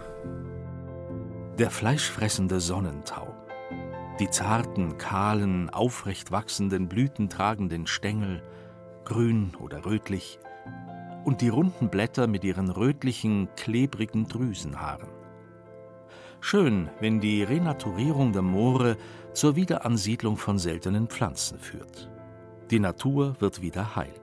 Der 1.59 1.71
fleischfressende 1.71 2.61
Sonnentau 2.61 3.33
die 4.19 4.29
zarten, 4.31 4.97
kahlen, 4.97 5.69
aufrecht 5.69 6.31
wachsenden, 6.31 6.87
blütentragenden 6.87 7.85
Stängel, 7.85 8.41
grün 9.07 9.53
oder 9.61 9.85
rötlich, 9.85 10.37
und 11.23 11.39
die 11.39 11.47
runden 11.47 11.87
Blätter 11.87 12.27
mit 12.27 12.43
ihren 12.43 12.69
rötlichen, 12.69 13.47
klebrigen 13.55 14.27
Drüsenhaaren. 14.27 15.07
Schön, 16.41 16.89
wenn 16.99 17.21
die 17.21 17.41
Renaturierung 17.41 18.33
der 18.33 18.41
Moore 18.41 18.97
zur 19.31 19.55
Wiederansiedlung 19.55 20.35
von 20.35 20.59
seltenen 20.59 21.07
Pflanzen 21.07 21.57
führt. 21.57 22.11
Die 22.69 22.79
Natur 22.79 23.37
wird 23.39 23.61
wieder 23.61 23.95
heil. 23.95 24.13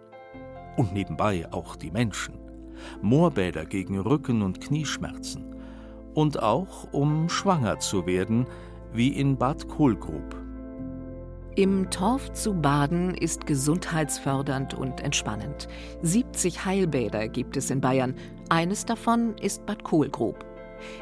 Und 0.76 0.92
nebenbei 0.92 1.50
auch 1.50 1.76
die 1.76 1.90
Menschen. 1.90 2.34
Moorbäder 3.00 3.64
gegen 3.64 3.98
Rücken- 3.98 4.42
und 4.42 4.60
Knieschmerzen. 4.60 5.56
Und 6.12 6.42
auch, 6.42 6.92
um 6.92 7.30
schwanger 7.30 7.78
zu 7.78 8.04
werden, 8.04 8.46
wie 8.92 9.08
in 9.08 9.38
Bad 9.38 9.66
Kohlgrub. 9.66 10.43
Im 11.56 11.88
Torf 11.88 12.32
zu 12.32 12.52
baden 12.52 13.14
ist 13.14 13.46
gesundheitsfördernd 13.46 14.74
und 14.74 15.00
entspannend. 15.00 15.68
70 16.02 16.64
Heilbäder 16.64 17.28
gibt 17.28 17.56
es 17.56 17.70
in 17.70 17.80
Bayern. 17.80 18.16
Eines 18.48 18.86
davon 18.86 19.36
ist 19.38 19.64
Bad 19.64 19.84
Kohlgrub. 19.84 20.44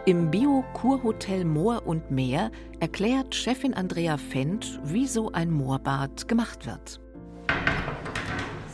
Im 0.04 0.30
Bio-Kurhotel 0.30 1.46
Moor 1.46 1.86
und 1.86 2.10
Meer 2.10 2.50
erklärt 2.80 3.34
Chefin 3.34 3.72
Andrea 3.72 4.18
Fendt, 4.18 4.78
wie 4.84 5.06
so 5.06 5.32
ein 5.32 5.50
Moorbad 5.50 6.28
gemacht 6.28 6.66
wird. 6.66 7.00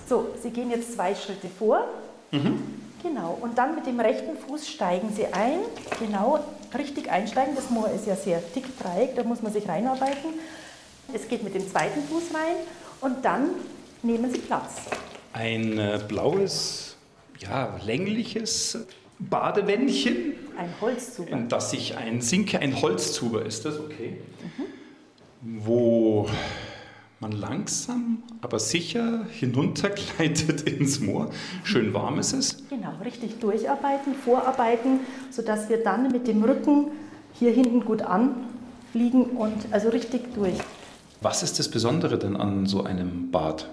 So, 0.09 0.31
Sie 0.43 0.51
gehen 0.51 0.71
jetzt 0.71 0.95
zwei 0.95 1.15
Schritte 1.15 1.47
vor. 1.47 1.85
Mhm. 2.33 2.59
Genau, 3.05 3.39
und 3.41 3.57
dann 3.57 3.77
mit 3.77 3.87
dem 3.87 4.01
rechten 4.01 4.37
Fuß 4.37 4.67
steigen 4.69 5.11
Sie 5.15 5.27
ein. 5.27 5.61
Genau, 6.01 6.41
richtig 6.77 7.09
einsteigen. 7.09 7.55
Das 7.55 7.71
Moor 7.71 7.89
ist 7.89 8.09
ja 8.09 8.17
sehr 8.17 8.43
dick 8.57 8.67
dreieck, 8.81 9.15
da 9.15 9.23
muss 9.23 9.43
man 9.43 9.53
sich 9.53 9.69
reinarbeiten. 9.69 10.31
Es 11.11 11.27
geht 11.27 11.43
mit 11.43 11.55
dem 11.55 11.67
zweiten 11.67 12.03
Fuß 12.03 12.35
rein 12.35 12.57
und 13.01 13.25
dann 13.25 13.49
nehmen 14.03 14.31
Sie 14.31 14.41
Platz. 14.41 14.75
Ein 15.33 15.79
äh, 15.79 16.01
blaues, 16.07 16.97
ja, 17.39 17.79
längliches 17.83 18.79
Badewändchen. 19.19 20.35
Ein 20.59 20.75
Holzzuber. 20.83 21.31
In 21.31 21.49
das 21.49 21.71
sich 21.71 21.97
ein 21.97 22.21
Sinke, 22.21 22.59
ein 22.59 22.81
Holzzuber 22.83 23.47
ist 23.47 23.65
das, 23.65 23.81
okay. 23.81 24.19
Mhm. 25.41 25.61
Wo 25.65 26.29
man 27.21 27.33
langsam, 27.33 28.23
aber 28.43 28.59
sicher 28.59 29.25
hinuntergleitet 29.31 30.61
ins 30.69 31.01
Moor. 31.01 31.31
Schön 31.65 31.95
warm 31.95 32.19
ist 32.19 32.35
es. 32.35 32.69
Genau, 32.69 32.93
richtig 33.03 33.39
durcharbeiten, 33.39 34.15
vorarbeiten, 34.15 35.01
sodass 35.31 35.71
wir 35.71 35.83
dann 35.83 36.13
mit 36.13 36.29
dem 36.29 36.45
Rücken 36.45 36.89
hier 37.33 37.51
hinten 37.51 37.83
gut 37.85 38.03
anliegen 38.03 39.25
und 39.37 39.73
also 39.73 39.89
richtig 39.89 40.35
durch. 40.35 40.59
Was 41.21 41.43
ist 41.43 41.59
das 41.59 41.69
Besondere 41.69 42.17
denn 42.17 42.37
an 42.37 42.67
so 42.67 42.85
einem 42.85 43.33
Bad? 43.33 43.69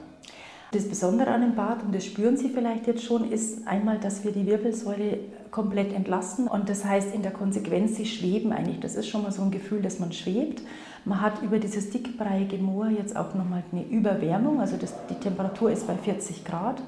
Das 0.71 0.89
Besondere 0.89 1.29
an 1.29 1.41
dem 1.41 1.55
Bad, 1.55 1.83
und 1.83 1.93
das 1.93 2.03
spüren 2.03 2.37
Sie 2.37 2.49
vielleicht 2.49 2.87
jetzt 2.87 3.03
schon, 3.03 3.31
ist 3.31 3.67
einmal, 3.67 3.99
dass 3.99 4.23
wir 4.23 4.31
die 4.31 4.47
Wirbelsäule 4.47 5.19
komplett 5.51 5.93
entlasten. 5.93 6.47
Und 6.47 6.69
das 6.69 6.83
heißt 6.83 7.13
in 7.13 7.21
der 7.21 7.31
Konsequenz, 7.31 7.97
Sie 7.97 8.07
schweben 8.07 8.51
eigentlich. 8.51 8.79
Das 8.79 8.95
ist 8.95 9.07
schon 9.07 9.21
mal 9.21 9.31
so 9.31 9.43
ein 9.43 9.51
Gefühl, 9.51 9.83
dass 9.83 9.99
man 9.99 10.11
schwebt. 10.11 10.63
Man 11.05 11.21
hat 11.21 11.43
über 11.43 11.59
dieses 11.59 11.91
dickbreiige 11.91 12.57
Moor 12.57 12.87
jetzt 12.87 13.15
auch 13.15 13.35
nochmal 13.35 13.63
eine 13.71 13.85
Überwärmung, 13.85 14.59
also 14.59 14.75
das, 14.75 14.95
die 15.11 15.13
Temperatur 15.13 15.71
ist 15.71 15.85
bei 15.85 15.93
40 15.93 16.45
Grad. 16.45 16.81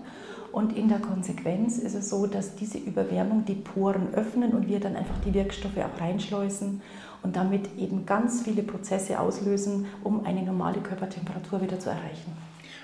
Und 0.51 0.75
in 0.75 0.87
der 0.87 0.99
Konsequenz 0.99 1.77
ist 1.77 1.95
es 1.95 2.09
so, 2.09 2.25
dass 2.25 2.55
diese 2.55 2.77
Überwärmung 2.77 3.45
die 3.45 3.55
Poren 3.55 4.13
öffnen 4.13 4.51
und 4.51 4.67
wir 4.67 4.79
dann 4.79 4.95
einfach 4.95 5.19
die 5.25 5.33
Wirkstoffe 5.33 5.77
auch 5.77 6.01
reinschleusen 6.01 6.81
und 7.23 7.35
damit 7.35 7.69
eben 7.77 8.05
ganz 8.05 8.43
viele 8.43 8.63
Prozesse 8.63 9.19
auslösen, 9.19 9.85
um 10.03 10.25
eine 10.25 10.43
normale 10.43 10.79
Körpertemperatur 10.79 11.61
wieder 11.61 11.79
zu 11.79 11.89
erreichen. 11.89 12.31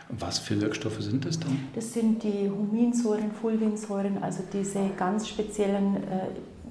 Was 0.10 0.40
für 0.40 0.60
Wirkstoffe 0.62 1.02
sind 1.02 1.26
das 1.26 1.40
dann? 1.40 1.58
Das 1.74 1.94
sind 1.94 2.22
die 2.24 2.50
Huminsäuren, 2.50 3.32
Fulvinsäuren, 3.32 4.22
also 4.22 4.44
diese 4.52 4.90
ganz 4.98 5.28
speziellen, 5.28 5.96
äh, 5.96 6.28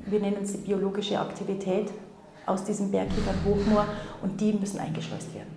wir 0.06 0.20
nennen 0.20 0.44
sie 0.44 0.58
biologische 0.58 1.18
Aktivität 1.18 1.90
aus 2.46 2.64
diesem 2.64 2.90
Bergkiefer-Hochmoor 2.90 3.86
und 4.22 4.40
die 4.40 4.52
müssen 4.52 4.78
eingeschleust 4.78 5.34
werden. 5.34 5.51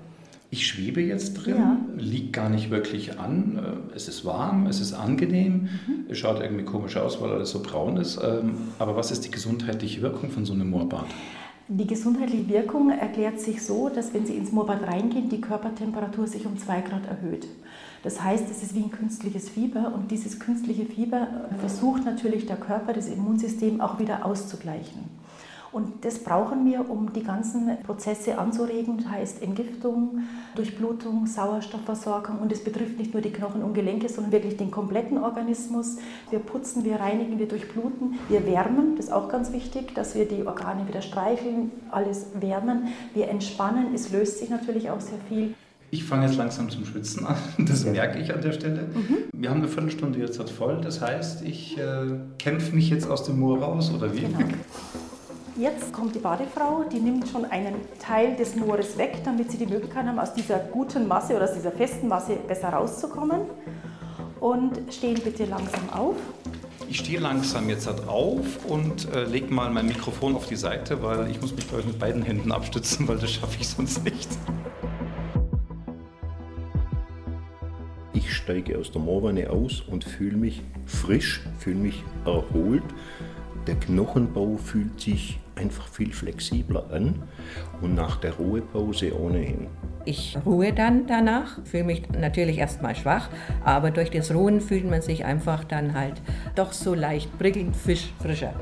Ich 0.56 0.68
schwebe 0.68 1.02
jetzt 1.02 1.34
drin, 1.34 1.56
ja. 1.58 1.78
liegt 1.98 2.32
gar 2.32 2.48
nicht 2.48 2.72
wirklich 2.72 3.20
an. 3.20 3.60
Äh, 3.92 3.94
es 3.94 4.08
ist 4.08 4.24
warm, 4.24 4.68
es 4.68 4.80
ist 4.80 4.94
angenehm, 4.94 5.64
mhm. 5.64 6.06
es 6.08 6.18
schaut 6.18 6.40
irgendwie 6.40 6.64
komisch 6.64 6.96
aus, 6.96 7.22
weil 7.22 7.30
alles 7.32 7.50
so 7.50 7.62
braun 7.62 7.98
ist. 7.98 8.18
Ähm, 8.24 8.54
aber 8.80 8.96
was 8.96 9.12
ist 9.12 9.26
die 9.26 9.32
gesundheitliche 9.32 10.02
Wirkung 10.02 10.30
von 10.30 10.46
so 10.46 10.54
einem 10.54 10.70
Moorbad? 10.70 11.08
Die 11.68 11.86
gesundheitliche 11.86 12.48
Wirkung 12.48 12.90
erklärt 12.90 13.42
sich 13.42 13.66
so, 13.66 13.90
dass 13.90 14.14
wenn 14.14 14.26
Sie 14.26 14.38
ins 14.38 14.54
Moorbad 14.54 14.84
reingehen, 14.84 15.28
die 15.28 15.42
Körpertemperatur 15.42 16.26
sich 16.26 16.46
um 16.46 16.58
zwei 16.58 16.80
Grad 16.80 17.06
erhöht. 17.06 17.48
Das 18.04 18.24
heißt, 18.24 18.50
es 18.50 18.64
ist 18.64 18.76
wie 18.76 18.84
ein 18.84 18.92
künstliches 18.92 19.50
Fieber 19.50 19.92
und 19.94 20.10
dieses 20.10 20.40
künstliche 20.40 20.86
Fieber 20.86 21.50
versucht 21.60 22.06
natürlich 22.06 22.46
der 22.46 22.56
Körper, 22.56 22.94
das 22.94 23.08
Immunsystem 23.10 23.82
auch 23.82 24.00
wieder 24.00 24.26
auszugleichen. 24.26 25.04
Und 25.76 26.06
das 26.06 26.20
brauchen 26.20 26.66
wir, 26.66 26.90
um 26.90 27.12
die 27.12 27.22
ganzen 27.22 27.70
Prozesse 27.84 28.38
anzuregen, 28.38 28.96
das 28.96 29.10
heißt 29.10 29.44
Entgiftung, 29.44 30.20
Durchblutung, 30.56 31.28
Sauerstoffversorgung. 31.28 32.40
Und 32.40 32.50
es 32.54 32.64
betrifft 32.64 32.98
nicht 32.98 33.12
nur 33.12 33.22
die 33.22 33.32
Knochen 33.32 33.62
und 33.62 33.74
Gelenke, 33.74 34.08
sondern 34.08 34.32
wirklich 34.32 34.56
den 34.56 34.72
kompletten 34.72 35.18
Organismus. 35.18 35.98
Wir 36.30 36.40
putzen, 36.40 36.86
wir 36.86 36.96
reinigen, 37.02 37.40
wir 37.40 37.50
durchbluten, 37.50 38.18
wir 38.30 38.46
wärmen, 38.46 38.96
das 38.96 39.08
ist 39.08 39.12
auch 39.12 39.28
ganz 39.28 39.52
wichtig, 39.52 39.94
dass 39.94 40.16
wir 40.16 40.26
die 40.26 40.48
Organe 40.48 40.88
wieder 40.88 41.02
streicheln, 41.02 41.72
alles 41.92 42.28
wärmen. 42.40 42.88
Wir 43.14 43.28
entspannen, 43.28 43.94
es 43.94 44.14
löst 44.14 44.40
sich 44.40 44.50
natürlich 44.50 44.90
auch 44.90 45.02
sehr 45.02 45.20
viel. 45.28 45.56
Ich 45.92 46.06
fange 46.06 46.26
jetzt 46.26 46.38
langsam 46.38 46.70
zum 46.70 46.86
Schwitzen 46.86 47.26
an, 47.26 47.36
das 47.68 47.84
merke 47.84 48.18
ich 48.20 48.34
an 48.34 48.42
der 48.42 48.54
Stelle. 48.54 48.84
Mhm. 48.94 49.18
Wir 49.34 49.50
haben 49.50 49.58
eine 49.58 49.68
Viertelstunde 49.68 50.20
jetzt 50.20 50.42
voll, 50.52 50.80
das 50.80 51.02
heißt, 51.02 51.42
ich 51.44 51.78
äh, 51.78 52.18
kämpfe 52.40 52.74
mich 52.74 52.90
jetzt 52.90 53.10
aus 53.10 53.26
dem 53.26 53.42
Moor 53.42 53.62
raus, 53.62 53.94
oder 53.94 54.14
wie? 54.14 54.22
Genau. 54.22 54.40
Jetzt 55.58 55.94
kommt 55.94 56.14
die 56.14 56.20
Badefrau, 56.20 56.84
die 56.92 57.00
nimmt 57.00 57.30
schon 57.30 57.46
einen 57.46 57.76
Teil 57.98 58.36
des 58.36 58.58
Moores 58.58 58.98
weg, 58.98 59.22
damit 59.24 59.52
sie 59.52 59.58
die 59.58 59.66
Möglichkeit 59.66 60.06
haben, 60.06 60.20
aus 60.20 60.34
dieser 60.34 60.60
guten 60.60 61.08
Masse 61.08 61.34
oder 61.34 61.46
aus 61.46 61.54
dieser 61.54 61.72
festen 61.72 62.10
Masse 62.10 62.36
besser 62.46 62.70
rauszukommen. 62.70 63.40
Und 64.42 64.78
stehen 64.92 65.18
bitte 65.24 65.46
langsam 65.46 65.90
auf. 65.94 66.18
Ich 66.90 67.00
stehe 67.00 67.20
langsam 67.20 67.70
jetzt 67.70 67.88
halt 67.88 68.06
auf 68.06 68.66
und 68.68 69.10
äh, 69.14 69.24
lege 69.24 69.54
mal 69.54 69.72
mein 69.72 69.88
Mikrofon 69.88 70.36
auf 70.36 70.46
die 70.46 70.58
Seite, 70.58 71.02
weil 71.02 71.32
ich 71.32 71.40
muss 71.40 71.56
mich 71.56 71.70
glaube 71.70 71.86
mit 71.86 72.00
beiden 72.00 72.22
Händen 72.22 72.52
abstützen, 72.52 73.08
weil 73.08 73.18
das 73.18 73.32
schaffe 73.32 73.56
ich 73.58 73.70
sonst 73.70 74.04
nicht. 74.04 74.28
Ich 78.12 78.34
steige 78.34 78.78
aus 78.78 78.92
der 78.92 79.02
Moorwanne 79.02 79.50
aus 79.50 79.82
und 79.88 80.04
fühle 80.04 80.36
mich 80.36 80.64
frisch, 80.86 81.42
fühle 81.60 81.78
mich 81.78 82.04
erholt 82.26 82.84
Der 83.68 83.76
Knochenbau 83.76 84.58
fühlt 84.58 85.00
sich 85.00 85.40
einfach 85.56 85.88
viel 85.88 86.14
flexibler 86.14 86.90
an 86.92 87.24
und 87.82 87.96
nach 87.96 88.18
der 88.18 88.34
Ruhepause 88.34 89.18
ohnehin. 89.20 89.68
Ich 90.06 90.38
ruhe 90.46 90.72
dann 90.72 91.08
danach, 91.08 91.60
fühle 91.66 91.86
mich 91.86 92.10
natürlich 92.12 92.60
erstmal 92.60 92.96
schwach, 92.96 93.30
aber 93.64 93.92
durch 93.92 94.12
das 94.12 94.34
Ruhen 94.34 94.62
fühlt 94.62 94.90
man 94.90 95.02
sich 95.02 95.26
einfach 95.26 95.64
dann 95.64 95.94
halt 95.94 96.22
doch 96.54 96.74
so 96.74 96.94
leicht 96.94 97.36
prickelnd, 97.40 97.76
fisch, 97.76 98.14
frischer, 98.20 98.54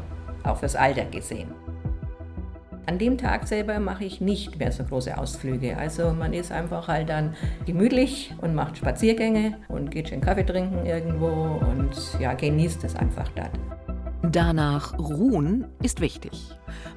auf 0.43 0.62
das 0.62 0.75
Alter 0.75 1.05
gesehen. 1.05 1.50
An 2.85 2.97
dem 2.97 3.17
Tag 3.17 3.47
selber 3.47 3.79
mache 3.79 4.03
ich 4.03 4.19
nicht 4.19 4.59
mehr 4.59 4.71
so 4.71 4.83
große 4.83 5.17
Ausflüge. 5.17 5.77
Also 5.77 6.12
man 6.12 6.33
ist 6.33 6.51
einfach 6.51 6.89
halt 6.89 7.09
dann 7.09 7.33
gemütlich 7.65 8.33
und 8.41 8.55
macht 8.55 8.77
Spaziergänge 8.77 9.57
und 9.69 9.89
geht 9.89 10.09
schön 10.09 10.19
Kaffee 10.19 10.45
trinken 10.45 10.85
irgendwo 10.85 11.59
und 11.65 11.91
ja, 12.19 12.33
genießt 12.33 12.83
es 12.83 12.95
einfach 12.95 13.29
dort. 13.35 13.51
Danach 14.31 14.97
ruhen 14.97 15.65
ist 15.81 15.99
wichtig. 15.99 16.31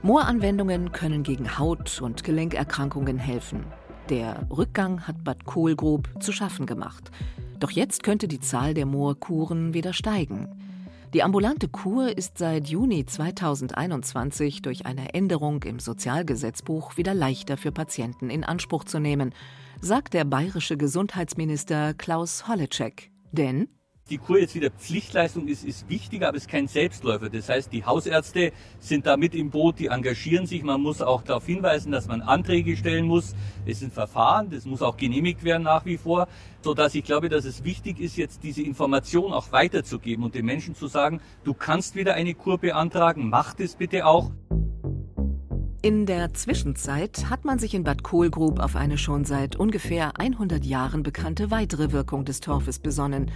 Mooranwendungen 0.02 0.92
können 0.92 1.24
gegen 1.24 1.58
Haut- 1.58 2.00
und 2.00 2.22
Gelenkerkrankungen 2.22 3.18
helfen. 3.18 3.64
Der 4.08 4.46
Rückgang 4.48 5.08
hat 5.08 5.24
Bad 5.24 5.44
Kohlgrub 5.44 6.08
zu 6.20 6.30
schaffen 6.30 6.66
gemacht. 6.66 7.10
Doch 7.58 7.72
jetzt 7.72 8.04
könnte 8.04 8.28
die 8.28 8.38
Zahl 8.38 8.74
der 8.74 8.86
Moorkuren 8.86 9.74
wieder 9.74 9.92
steigen. 9.92 10.48
Die 11.14 11.24
ambulante 11.24 11.66
Kur 11.66 12.16
ist 12.16 12.38
seit 12.38 12.68
Juni 12.68 13.04
2021 13.04 14.62
durch 14.62 14.86
eine 14.86 15.12
Änderung 15.12 15.64
im 15.64 15.80
Sozialgesetzbuch 15.80 16.96
wieder 16.96 17.14
leichter 17.14 17.56
für 17.56 17.72
Patienten 17.72 18.30
in 18.30 18.44
Anspruch 18.44 18.84
zu 18.84 19.00
nehmen, 19.00 19.34
sagt 19.80 20.14
der 20.14 20.24
bayerische 20.24 20.76
Gesundheitsminister 20.76 21.92
Klaus 21.94 22.46
Holleczek. 22.46 23.10
Denn 23.32 23.68
die 24.10 24.18
Kur 24.18 24.38
jetzt 24.38 24.54
wieder 24.54 24.70
Pflichtleistung 24.70 25.48
ist, 25.48 25.64
ist 25.64 25.88
wichtig, 25.88 26.22
aber 26.22 26.36
es 26.36 26.44
ist 26.44 26.50
kein 26.50 26.68
Selbstläufer. 26.68 27.28
Das 27.28 27.48
heißt, 27.48 27.72
die 27.72 27.84
Hausärzte 27.84 28.52
sind 28.78 29.06
da 29.06 29.16
mit 29.16 29.34
im 29.34 29.50
Boot, 29.50 29.80
die 29.80 29.86
engagieren 29.86 30.46
sich. 30.46 30.62
Man 30.62 30.80
muss 30.80 31.02
auch 31.02 31.22
darauf 31.22 31.46
hinweisen, 31.46 31.90
dass 31.90 32.06
man 32.06 32.22
Anträge 32.22 32.76
stellen 32.76 33.06
muss. 33.06 33.34
Es 33.66 33.82
ein 33.82 33.90
Verfahren, 33.90 34.50
das 34.50 34.64
muss 34.64 34.82
auch 34.82 34.96
genehmigt 34.96 35.42
werden 35.42 35.64
nach 35.64 35.84
wie 35.84 35.96
vor, 35.96 36.28
sodass 36.62 36.94
ich 36.94 37.04
glaube, 37.04 37.28
dass 37.28 37.44
es 37.44 37.64
wichtig 37.64 37.98
ist, 37.98 38.16
jetzt 38.16 38.42
diese 38.44 38.62
Information 38.62 39.32
auch 39.32 39.50
weiterzugeben 39.50 40.24
und 40.24 40.34
den 40.34 40.46
Menschen 40.46 40.74
zu 40.74 40.86
sagen, 40.86 41.20
du 41.44 41.52
kannst 41.52 41.96
wieder 41.96 42.14
eine 42.14 42.34
Kur 42.34 42.58
beantragen, 42.58 43.28
mach 43.28 43.54
das 43.54 43.74
bitte 43.74 44.06
auch. 44.06 44.30
In 45.86 46.04
der 46.04 46.34
Zwischenzeit 46.34 47.30
hat 47.30 47.44
man 47.44 47.60
sich 47.60 47.72
in 47.72 47.84
Bad 47.84 48.02
Kohlgrub 48.02 48.58
auf 48.58 48.74
eine 48.74 48.98
schon 48.98 49.24
seit 49.24 49.54
ungefähr 49.54 50.18
100 50.18 50.64
Jahren 50.64 51.04
bekannte 51.04 51.52
weitere 51.52 51.92
Wirkung 51.92 52.24
des 52.24 52.40
Torfes 52.40 52.80
besonnen. 52.80 53.30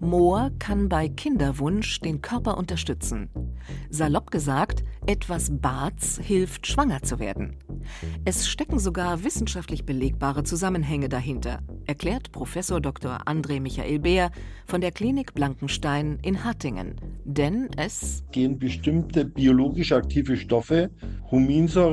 Moor 0.00 0.50
kann 0.58 0.90
bei 0.90 1.08
Kinderwunsch 1.08 2.00
den 2.00 2.20
Körper 2.20 2.58
unterstützen. 2.58 3.30
Salopp 3.88 4.30
gesagt, 4.30 4.84
etwas 5.06 5.50
Barts 5.50 6.20
hilft, 6.22 6.66
schwanger 6.66 7.00
zu 7.02 7.18
werden. 7.20 7.56
Es 8.26 8.48
stecken 8.48 8.78
sogar 8.78 9.24
wissenschaftlich 9.24 9.86
belegbare 9.86 10.44
Zusammenhänge 10.44 11.08
dahinter, 11.08 11.60
erklärt 11.86 12.32
Professor 12.32 12.82
Dr. 12.82 13.26
André 13.26 13.60
Michael 13.60 13.98
Beer 13.98 14.30
von 14.66 14.82
der 14.82 14.92
Klinik 14.92 15.32
Blankenstein 15.32 16.18
in 16.20 16.44
Hattingen. 16.44 16.96
Denn 17.24 17.68
es 17.78 18.24
gehen 18.30 18.58
bestimmte 18.58 19.24
biologisch 19.24 19.92
aktive 19.92 20.36
Stoffe, 20.36 20.90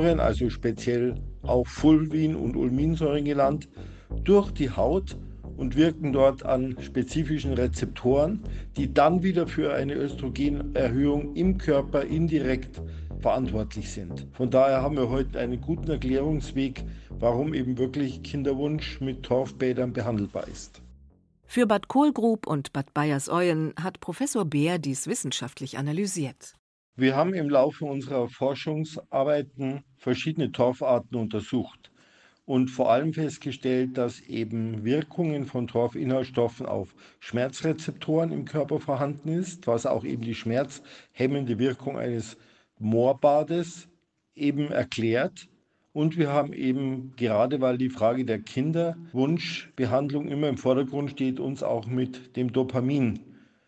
Huminsäuren, 0.02 0.20
also 0.20 0.50
speziell 0.50 1.14
auch 1.42 1.66
Fulvin 1.66 2.34
und 2.34 2.56
Ulminsäuren 2.56 3.24
genannt, 3.24 3.68
durch 4.24 4.50
die 4.50 4.70
Haut 4.70 5.16
und 5.56 5.76
wirken 5.76 6.12
dort 6.12 6.44
an 6.44 6.76
spezifischen 6.80 7.52
Rezeptoren, 7.52 8.40
die 8.76 8.92
dann 8.92 9.22
wieder 9.22 9.46
für 9.46 9.72
eine 9.74 9.94
Östrogenerhöhung 9.94 11.36
im 11.36 11.56
Körper 11.56 12.02
indirekt 12.02 12.82
verantwortlich 13.20 13.92
sind. 13.92 14.26
Von 14.32 14.50
daher 14.50 14.82
haben 14.82 14.96
wir 14.96 15.08
heute 15.08 15.38
einen 15.38 15.60
guten 15.60 15.90
Erklärungsweg, 15.90 16.84
warum 17.10 17.54
eben 17.54 17.78
wirklich 17.78 18.22
Kinderwunsch 18.24 19.00
mit 19.00 19.22
Torfbädern 19.22 19.92
behandelbar 19.92 20.48
ist. 20.48 20.82
Für 21.46 21.66
Bad 21.66 21.86
Kohlgrub 21.86 22.46
und 22.46 22.72
Bad 22.72 22.92
Bayersoien 22.92 23.74
hat 23.80 24.00
Professor 24.00 24.44
Beer 24.44 24.78
dies 24.78 25.06
wissenschaftlich 25.06 25.78
analysiert. 25.78 26.54
Wir 26.94 27.16
haben 27.16 27.32
im 27.32 27.48
Laufe 27.48 27.86
unserer 27.86 28.28
Forschungsarbeiten 28.28 29.82
verschiedene 29.96 30.52
Torfarten 30.52 31.16
untersucht 31.16 31.90
und 32.44 32.68
vor 32.68 32.92
allem 32.92 33.14
festgestellt, 33.14 33.96
dass 33.96 34.20
eben 34.20 34.84
Wirkungen 34.84 35.46
von 35.46 35.68
Torfinhaltsstoffen 35.68 36.66
auf 36.66 36.94
Schmerzrezeptoren 37.18 38.30
im 38.30 38.44
Körper 38.44 38.78
vorhanden 38.78 39.28
ist, 39.28 39.66
was 39.66 39.86
auch 39.86 40.04
eben 40.04 40.20
die 40.20 40.34
schmerzhemmende 40.34 41.58
Wirkung 41.58 41.96
eines 41.96 42.36
Moorbades 42.78 43.88
eben 44.34 44.70
erklärt. 44.70 45.48
Und 45.94 46.18
wir 46.18 46.30
haben 46.30 46.52
eben, 46.52 47.14
gerade 47.16 47.62
weil 47.62 47.78
die 47.78 47.88
Frage 47.88 48.26
der 48.26 48.40
Kinderwunschbehandlung 48.40 50.28
immer 50.28 50.50
im 50.50 50.58
Vordergrund 50.58 51.12
steht, 51.12 51.40
uns 51.40 51.62
auch 51.62 51.86
mit 51.86 52.36
dem 52.36 52.52
Dopamin 52.52 53.20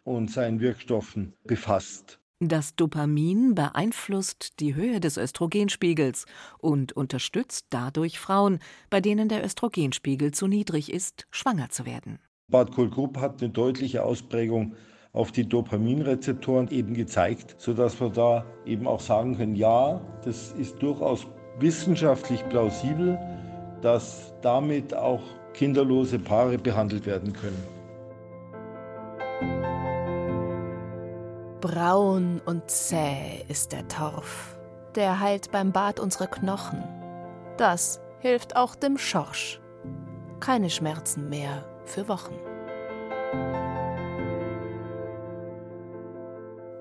und 0.02 0.30
seinen 0.30 0.60
Wirkstoffen 0.60 1.32
befasst. 1.44 2.20
Das 2.40 2.74
Dopamin 2.74 3.54
beeinflusst 3.54 4.58
die 4.60 4.74
Höhe 4.74 4.98
des 4.98 5.16
Östrogenspiegels 5.16 6.26
und 6.58 6.92
unterstützt 6.92 7.66
dadurch 7.70 8.18
Frauen, 8.18 8.58
bei 8.90 9.00
denen 9.00 9.28
der 9.28 9.44
Östrogenspiegel 9.44 10.32
zu 10.32 10.48
niedrig 10.48 10.92
ist, 10.92 11.26
schwanger 11.30 11.70
zu 11.70 11.86
werden. 11.86 12.18
Bad 12.50 12.72
Kohlgrub 12.72 13.18
hat 13.18 13.40
eine 13.40 13.50
deutliche 13.50 14.02
Ausprägung 14.02 14.74
auf 15.12 15.30
die 15.30 15.48
Dopaminrezeptoren 15.48 16.68
eben 16.70 16.94
gezeigt, 16.94 17.54
sodass 17.58 18.00
wir 18.00 18.10
da 18.10 18.44
eben 18.66 18.88
auch 18.88 19.00
sagen 19.00 19.36
können, 19.36 19.54
ja, 19.54 20.00
das 20.24 20.52
ist 20.52 20.82
durchaus 20.82 21.26
wissenschaftlich 21.60 22.46
plausibel, 22.48 23.16
dass 23.80 24.34
damit 24.42 24.92
auch 24.92 25.22
kinderlose 25.54 26.18
Paare 26.18 26.58
behandelt 26.58 27.06
werden 27.06 27.32
können. 27.32 27.62
Braun 31.64 32.42
und 32.44 32.70
zäh 32.70 33.42
ist 33.48 33.72
der 33.72 33.88
Torf. 33.88 34.54
Der 34.96 35.18
heilt 35.18 35.50
beim 35.50 35.72
Bad 35.72 35.98
unsere 35.98 36.28
Knochen. 36.28 36.84
Das 37.56 38.02
hilft 38.20 38.54
auch 38.54 38.74
dem 38.74 38.98
Schorsch. 38.98 39.62
Keine 40.40 40.68
Schmerzen 40.68 41.30
mehr 41.30 41.64
für 41.86 42.06
Wochen. 42.06 42.34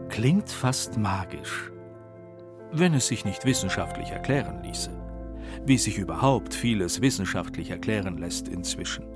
Klingt 0.10 0.50
fast 0.50 0.98
magisch, 0.98 1.72
wenn 2.74 2.94
es 2.94 3.08
sich 3.08 3.24
nicht 3.24 3.46
wissenschaftlich 3.46 4.10
erklären 4.10 4.64
ließe. 4.64 4.92
Wie 5.66 5.78
sich 5.78 5.98
überhaupt 5.98 6.54
vieles 6.54 7.00
wissenschaftlich 7.00 7.70
erklären 7.70 8.18
lässt 8.18 8.50
inzwischen. 8.50 9.13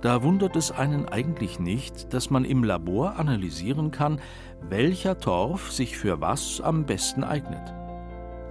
Da 0.00 0.22
wundert 0.22 0.54
es 0.54 0.70
einen 0.70 1.08
eigentlich 1.08 1.58
nicht, 1.58 2.14
dass 2.14 2.30
man 2.30 2.44
im 2.44 2.62
Labor 2.62 3.16
analysieren 3.16 3.90
kann, 3.90 4.20
welcher 4.68 5.18
Torf 5.18 5.72
sich 5.72 5.96
für 5.98 6.20
was 6.20 6.60
am 6.60 6.86
besten 6.86 7.24
eignet. 7.24 7.74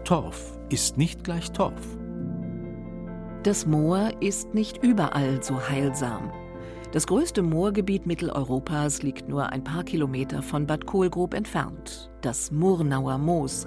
Torf 0.04 0.58
ist 0.70 0.98
nicht 0.98 1.24
gleich 1.24 1.52
Torf. 1.52 1.98
Das 3.44 3.66
Moor 3.66 4.12
ist 4.20 4.54
nicht 4.54 4.84
überall 4.84 5.42
so 5.42 5.58
heilsam. 5.70 6.32
Das 6.92 7.08
größte 7.08 7.42
Moorgebiet 7.42 8.06
Mitteleuropas 8.06 9.04
liegt 9.04 9.30
nur 9.30 9.50
ein 9.50 9.64
paar 9.64 9.84
Kilometer 9.84 10.42
von 10.42 10.66
Bad 10.66 10.86
Kohlgrub 10.86 11.34
entfernt, 11.34 12.10
das 12.22 12.52
Murnauer 12.52 13.18
Moos. 13.18 13.66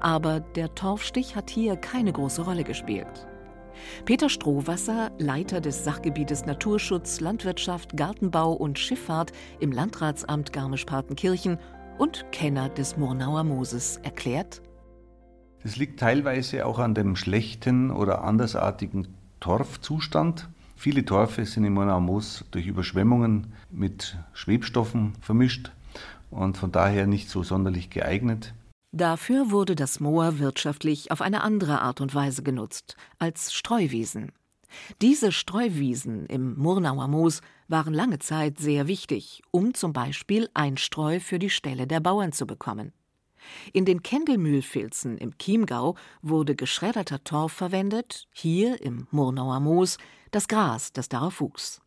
Aber 0.00 0.40
der 0.40 0.74
Torfstich 0.74 1.36
hat 1.36 1.48
hier 1.48 1.76
keine 1.76 2.12
große 2.12 2.42
Rolle 2.42 2.64
gespielt. 2.64 3.26
Peter 4.04 4.28
Strohwasser, 4.28 5.10
Leiter 5.18 5.60
des 5.60 5.84
Sachgebietes 5.84 6.46
Naturschutz, 6.46 7.20
Landwirtschaft, 7.20 7.96
Gartenbau 7.96 8.52
und 8.52 8.78
Schifffahrt 8.78 9.32
im 9.60 9.72
Landratsamt 9.72 10.52
Garmisch-Partenkirchen 10.52 11.58
und 11.98 12.24
Kenner 12.32 12.68
des 12.68 12.96
Murnauer 12.96 13.44
Mooses, 13.44 13.98
erklärt: 13.98 14.62
Das 15.62 15.76
liegt 15.76 16.00
teilweise 16.00 16.66
auch 16.66 16.78
an 16.78 16.94
dem 16.94 17.16
schlechten 17.16 17.90
oder 17.90 18.24
andersartigen 18.24 19.08
Torfzustand. 19.40 20.48
Viele 20.76 21.04
Torfe 21.04 21.46
sind 21.46 21.64
im 21.64 21.74
Murnauer 21.74 22.00
Moos 22.00 22.44
durch 22.50 22.66
Überschwemmungen 22.66 23.52
mit 23.70 24.16
Schwebstoffen 24.32 25.12
vermischt 25.20 25.70
und 26.30 26.56
von 26.56 26.72
daher 26.72 27.06
nicht 27.06 27.28
so 27.28 27.42
sonderlich 27.42 27.90
geeignet. 27.90 28.54
Dafür 28.94 29.50
wurde 29.50 29.74
das 29.74 30.00
Moor 30.00 30.38
wirtschaftlich 30.38 31.10
auf 31.10 31.22
eine 31.22 31.42
andere 31.42 31.80
Art 31.80 32.02
und 32.02 32.14
Weise 32.14 32.42
genutzt, 32.42 32.94
als 33.18 33.54
Streuwiesen. 33.54 34.32
Diese 35.00 35.32
Streuwiesen 35.32 36.26
im 36.26 36.58
Murnauer 36.58 37.08
Moos 37.08 37.40
waren 37.68 37.94
lange 37.94 38.18
Zeit 38.18 38.58
sehr 38.58 38.88
wichtig, 38.88 39.42
um 39.50 39.72
zum 39.72 39.94
Beispiel 39.94 40.50
Einstreu 40.52 41.20
für 41.20 41.38
die 41.38 41.48
Ställe 41.48 41.86
der 41.86 42.00
Bauern 42.00 42.32
zu 42.32 42.46
bekommen. 42.46 42.92
In 43.72 43.86
den 43.86 44.02
Kendelmühlfilzen 44.02 45.16
im 45.16 45.38
Chiemgau 45.38 45.96
wurde 46.20 46.54
geschredderter 46.54 47.24
Torf 47.24 47.52
verwendet, 47.52 48.28
hier 48.30 48.82
im 48.82 49.08
Murnauer 49.10 49.60
Moos 49.60 49.96
das 50.30 50.48
Gras, 50.48 50.92
das 50.92 51.08
darauf 51.08 51.40
wuchs. 51.40 51.80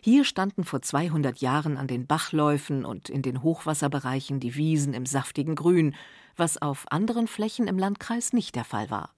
Hier 0.00 0.24
standen 0.24 0.64
vor 0.64 0.82
200 0.82 1.38
Jahren 1.38 1.76
an 1.76 1.86
den 1.86 2.06
Bachläufen 2.06 2.84
und 2.84 3.08
in 3.08 3.22
den 3.22 3.42
Hochwasserbereichen 3.42 4.40
die 4.40 4.56
Wiesen 4.56 4.94
im 4.94 5.06
saftigen 5.06 5.54
Grün, 5.54 5.94
was 6.36 6.60
auf 6.60 6.86
anderen 6.90 7.26
Flächen 7.26 7.66
im 7.66 7.78
Landkreis 7.78 8.32
nicht 8.32 8.54
der 8.54 8.64
Fall 8.64 8.90
war. 8.90 9.14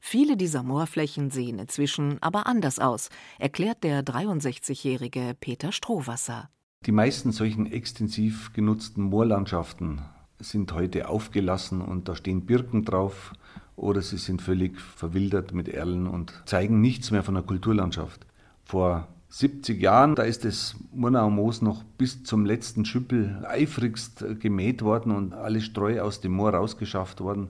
Viele 0.00 0.36
dieser 0.36 0.64
Moorflächen 0.64 1.30
sehen 1.30 1.60
inzwischen 1.60 2.20
aber 2.20 2.46
anders 2.46 2.80
aus, 2.80 3.08
erklärt 3.38 3.84
der 3.84 4.02
63-jährige 4.04 5.36
Peter 5.38 5.70
Strohwasser. 5.70 6.50
Die 6.86 6.92
meisten 6.92 7.30
solchen 7.30 7.66
extensiv 7.70 8.52
genutzten 8.52 9.04
Moorlandschaften 9.04 10.02
sind 10.40 10.72
heute 10.72 11.08
aufgelassen 11.08 11.80
und 11.80 12.08
da 12.08 12.16
stehen 12.16 12.46
Birken 12.46 12.84
drauf 12.84 13.32
oder 13.76 14.02
sie 14.02 14.18
sind 14.18 14.42
völlig 14.42 14.80
verwildert 14.80 15.52
mit 15.52 15.68
Erlen 15.68 16.08
und 16.08 16.42
zeigen 16.46 16.80
nichts 16.80 17.12
mehr 17.12 17.22
von 17.22 17.34
der 17.34 17.44
Kulturlandschaft. 17.44 18.26
Vor 18.64 19.06
70 19.32 19.80
Jahren, 19.80 20.14
da 20.14 20.24
ist 20.24 20.44
das 20.44 20.76
Murnauer 20.92 21.30
Moos 21.30 21.62
noch 21.62 21.84
bis 21.96 22.22
zum 22.22 22.44
letzten 22.44 22.84
Schüppel 22.84 23.42
eifrigst 23.46 24.22
gemäht 24.40 24.82
worden 24.82 25.10
und 25.10 25.32
alle 25.32 25.62
Streu 25.62 26.02
aus 26.02 26.20
dem 26.20 26.32
Moor 26.32 26.50
rausgeschafft 26.50 27.20
worden. 27.22 27.48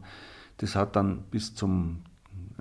Das 0.59 0.77
hat 0.77 0.95
dann 0.95 1.25
bis 1.33 1.57
zum 1.57 2.05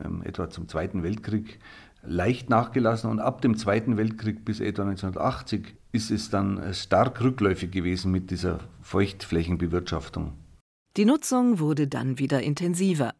ähm, 0.04 0.24
etwa 0.24 0.50
zum 0.50 0.68
Zweiten 0.68 1.04
Weltkrieg 1.04 1.60
leicht 2.02 2.50
nachgelassen 2.50 3.12
und 3.12 3.20
ab 3.20 3.44
dem 3.44 3.58
Zweiten 3.58 3.96
Weltkrieg 3.96 4.44
bis 4.44 4.60
etwa 4.60 4.84
1980 4.84 5.76
ist 5.92 6.10
es 6.10 6.32
dann 6.32 6.74
stark 6.74 7.22
rückläufig 7.22 7.70
gewesen 7.70 8.12
mit 8.12 8.32
dieser 8.32 8.58
Feuchtflächenbewirtschaftung. 8.82 10.34
Die 10.98 11.06
Nutzung 11.06 11.60
wurde 11.60 11.88
dann 11.88 12.18
wieder 12.18 12.42
intensiver. 12.42 13.14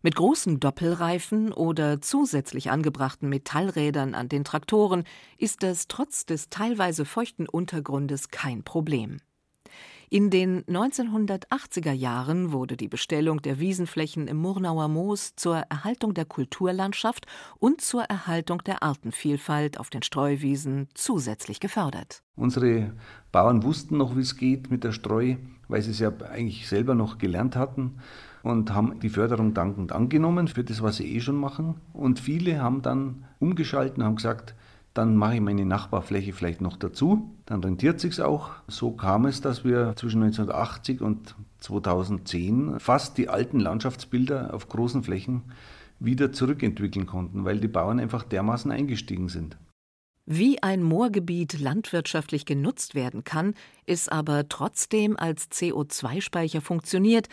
Mit 0.00 0.14
großen 0.14 0.60
Doppelreifen 0.60 1.52
oder 1.52 2.00
zusätzlich 2.00 2.70
angebrachten 2.70 3.28
Metallrädern 3.28 4.14
an 4.14 4.28
den 4.28 4.44
Traktoren 4.44 5.02
ist 5.38 5.64
das 5.64 5.88
trotz 5.88 6.24
des 6.24 6.50
teilweise 6.50 7.04
feuchten 7.04 7.48
Untergrundes 7.48 8.28
kein 8.28 8.62
Problem. 8.62 9.18
In 10.10 10.30
den 10.30 10.64
1980er 10.64 11.92
Jahren 11.92 12.52
wurde 12.52 12.78
die 12.78 12.88
Bestellung 12.88 13.42
der 13.42 13.58
Wiesenflächen 13.58 14.26
im 14.28 14.38
Murnauer 14.38 14.88
Moos 14.88 15.34
zur 15.36 15.56
Erhaltung 15.68 16.14
der 16.14 16.24
Kulturlandschaft 16.24 17.26
und 17.58 17.82
zur 17.82 18.04
Erhaltung 18.04 18.62
der 18.64 18.82
Artenvielfalt 18.82 19.78
auf 19.78 19.90
den 19.90 20.02
Streuwiesen 20.02 20.88
zusätzlich 20.94 21.60
gefördert. 21.60 22.22
Unsere 22.36 22.94
Bauern 23.32 23.64
wussten 23.64 23.98
noch, 23.98 24.16
wie 24.16 24.22
es 24.22 24.36
geht 24.36 24.70
mit 24.70 24.82
der 24.82 24.92
Streu, 24.92 25.36
weil 25.66 25.82
sie 25.82 25.90
es 25.90 25.98
ja 25.98 26.10
eigentlich 26.30 26.68
selber 26.68 26.94
noch 26.94 27.18
gelernt 27.18 27.56
hatten 27.56 27.98
und 28.48 28.74
haben 28.74 29.00
die 29.00 29.08
Förderung 29.08 29.54
dankend 29.54 29.92
angenommen 29.92 30.48
für 30.48 30.64
das, 30.64 30.82
was 30.82 30.96
sie 30.96 31.14
eh 31.14 31.20
schon 31.20 31.36
machen. 31.36 31.74
Und 31.92 32.20
viele 32.20 32.60
haben 32.60 32.82
dann 32.82 33.24
umgeschalten 33.38 34.02
und 34.02 34.06
haben 34.06 34.16
gesagt, 34.16 34.54
dann 34.94 35.16
mache 35.16 35.36
ich 35.36 35.40
meine 35.40 35.64
Nachbarfläche 35.64 36.32
vielleicht 36.32 36.60
noch 36.60 36.76
dazu, 36.76 37.30
dann 37.46 37.62
rentiert 37.62 38.00
sich 38.00 38.20
auch. 38.20 38.50
So 38.66 38.90
kam 38.90 39.26
es, 39.26 39.40
dass 39.40 39.64
wir 39.64 39.94
zwischen 39.96 40.22
1980 40.22 41.00
und 41.00 41.36
2010 41.60 42.80
fast 42.80 43.16
die 43.16 43.28
alten 43.28 43.60
Landschaftsbilder 43.60 44.52
auf 44.54 44.68
großen 44.68 45.04
Flächen 45.04 45.42
wieder 46.00 46.32
zurückentwickeln 46.32 47.06
konnten, 47.06 47.44
weil 47.44 47.60
die 47.60 47.68
Bauern 47.68 48.00
einfach 48.00 48.24
dermaßen 48.24 48.70
eingestiegen 48.70 49.28
sind. 49.28 49.56
Wie 50.26 50.62
ein 50.62 50.82
Moorgebiet 50.82 51.58
landwirtschaftlich 51.58 52.44
genutzt 52.44 52.94
werden 52.94 53.24
kann, 53.24 53.54
es 53.86 54.08
aber 54.08 54.48
trotzdem 54.48 55.16
als 55.16 55.50
CO2-Speicher 55.50 56.60
funktioniert, 56.60 57.28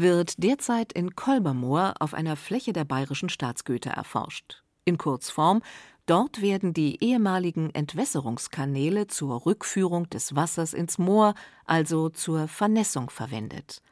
wird 0.00 0.42
derzeit 0.42 0.92
in 0.92 1.14
Kolbermoor 1.14 1.94
auf 2.00 2.14
einer 2.14 2.36
Fläche 2.36 2.72
der 2.72 2.84
bayerischen 2.84 3.28
Staatsgüter 3.28 3.90
erforscht. 3.90 4.62
In 4.84 4.98
Kurzform 4.98 5.62
Dort 6.08 6.40
werden 6.40 6.72
die 6.72 7.04
ehemaligen 7.04 7.68
Entwässerungskanäle 7.74 9.08
zur 9.08 9.44
Rückführung 9.44 10.08
des 10.08 10.34
Wassers 10.34 10.72
ins 10.72 10.96
Moor, 10.96 11.34
also 11.66 12.08
zur 12.08 12.48
Vernässung 12.48 13.10
verwendet. 13.10 13.82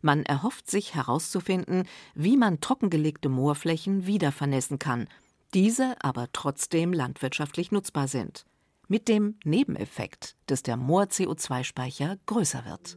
Man 0.00 0.24
erhofft 0.24 0.70
sich 0.70 0.94
herauszufinden, 0.94 1.82
wie 2.14 2.36
man 2.36 2.60
trockengelegte 2.60 3.28
Moorflächen 3.28 4.06
wieder 4.06 4.30
vernässen 4.30 4.78
kann, 4.78 5.08
diese 5.54 5.96
aber 6.04 6.28
trotzdem 6.32 6.92
landwirtschaftlich 6.92 7.72
nutzbar 7.72 8.06
sind. 8.06 8.46
Mit 8.86 9.08
dem 9.08 9.34
Nebeneffekt, 9.42 10.36
dass 10.46 10.62
der 10.62 10.76
Moor-CO2-Speicher 10.76 12.16
größer 12.26 12.64
wird. 12.64 12.96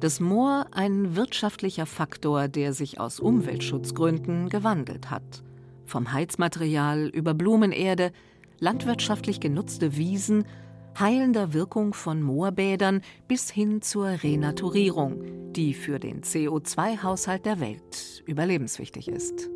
Das 0.00 0.20
Moor 0.20 0.66
ein 0.72 1.16
wirtschaftlicher 1.16 1.86
Faktor, 1.86 2.48
der 2.48 2.74
sich 2.74 3.00
aus 3.00 3.18
Umweltschutzgründen 3.18 4.50
gewandelt 4.50 5.10
hat. 5.10 5.42
Vom 5.86 6.12
Heizmaterial 6.12 7.06
über 7.08 7.32
Blumenerde, 7.32 8.12
landwirtschaftlich 8.58 9.40
genutzte 9.40 9.96
Wiesen, 9.96 10.44
heilender 10.98 11.54
Wirkung 11.54 11.94
von 11.94 12.20
Moorbädern 12.20 13.00
bis 13.26 13.50
hin 13.50 13.80
zur 13.80 14.08
Renaturierung, 14.22 15.52
die 15.52 15.72
für 15.72 15.98
den 15.98 16.20
CO2-Haushalt 16.20 17.46
der 17.46 17.60
Welt 17.60 18.22
überlebenswichtig 18.26 19.08
ist. 19.08 19.48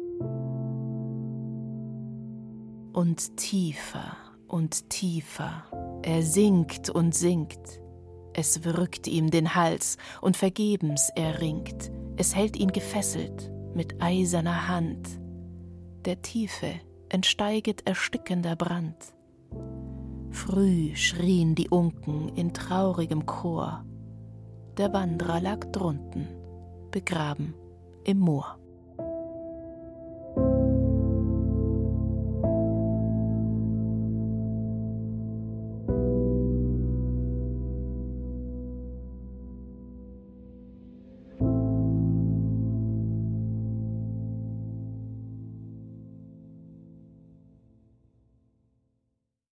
Und 2.92 3.36
tiefer 3.36 4.16
und 4.48 4.88
tiefer. 4.88 5.64
Er 6.02 6.22
sinkt 6.22 6.88
und 6.88 7.14
sinkt. 7.14 7.80
Es 8.40 8.64
würgt 8.64 9.06
ihm 9.06 9.30
den 9.30 9.54
Hals 9.54 9.98
und 10.22 10.34
vergebens 10.34 11.10
er 11.14 11.42
ringt. 11.42 11.92
Es 12.16 12.34
hält 12.34 12.56
ihn 12.56 12.72
gefesselt 12.72 13.52
mit 13.74 14.00
eiserner 14.00 14.66
Hand. 14.66 15.06
Der 16.06 16.22
Tiefe 16.22 16.80
entsteiget 17.10 17.86
erstickender 17.86 18.56
Brand. 18.56 18.96
Früh 20.30 20.96
schrien 20.96 21.54
die 21.54 21.68
Unken 21.68 22.30
in 22.34 22.54
traurigem 22.54 23.26
Chor. 23.26 23.84
Der 24.78 24.94
Wanderer 24.94 25.42
lag 25.42 25.66
drunten, 25.70 26.26
begraben 26.90 27.52
im 28.04 28.20
Moor. 28.20 28.58